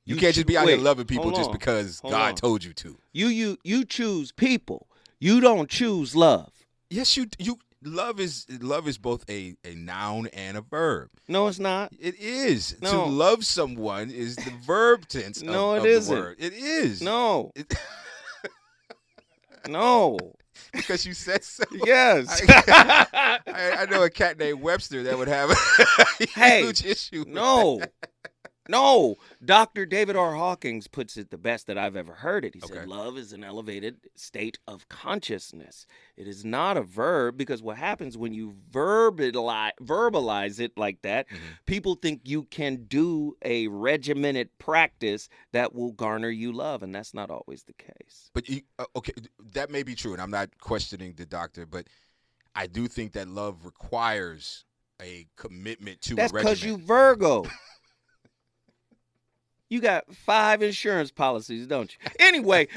[0.05, 2.35] You, You can't just be out here loving people just because God on.
[2.35, 2.99] told you to.
[3.13, 4.89] You you you choose people.
[5.21, 6.51] You don't choose love.
[6.91, 11.11] Yes, you you love is love is both a, a noun and a verb.
[11.29, 11.93] No, it's not.
[11.97, 15.41] It is to love someone is the verb tense.
[15.43, 16.37] of- No, it of isn't.
[16.41, 17.53] It is No.
[17.55, 17.73] It-
[19.69, 20.19] No.
[20.73, 21.65] Because you said so.
[21.85, 22.43] Yes.
[22.49, 27.21] I, I know a cat named Webster that would have a Hey, huge issue.
[27.21, 27.81] with no.
[28.69, 29.87] No, Dr.
[29.87, 30.35] David R.
[30.35, 32.55] Hawkins puts it the best that I've ever heard it.
[32.55, 32.75] He Okay.
[32.75, 35.87] said, Love is an elevated state of consciousness.
[36.17, 41.29] It is not a verb because what happens when you verbalize, verbalize it like that,
[41.29, 41.45] Mm-hmm.
[41.67, 47.15] people think you can do a regimented practice that will garner you love, and that's
[47.15, 48.31] not always the case.
[48.33, 49.13] But you, uh, okay,
[49.55, 51.89] that may be true, and I'm not questioning the doctor, but
[52.55, 54.65] I do think that love requires
[55.01, 56.77] a commitment to That's a because you.
[56.77, 57.45] Virgo.
[59.73, 62.11] You got five insurance policies, don't you?
[62.21, 62.69] Anyway,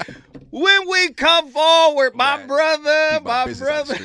[0.50, 3.98] when we come forward, my Man, brother, my, business brother.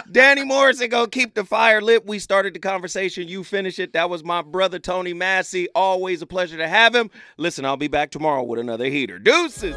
[0.10, 2.04] Danny Morrison gonna keep the fire lit.
[2.04, 3.92] We started the conversation, you finish it.
[3.92, 5.68] That was my brother Tony Massey.
[5.76, 7.08] Always a pleasure to have him.
[7.36, 9.20] Listen, I'll be back tomorrow with another heater.
[9.20, 9.76] Deuces.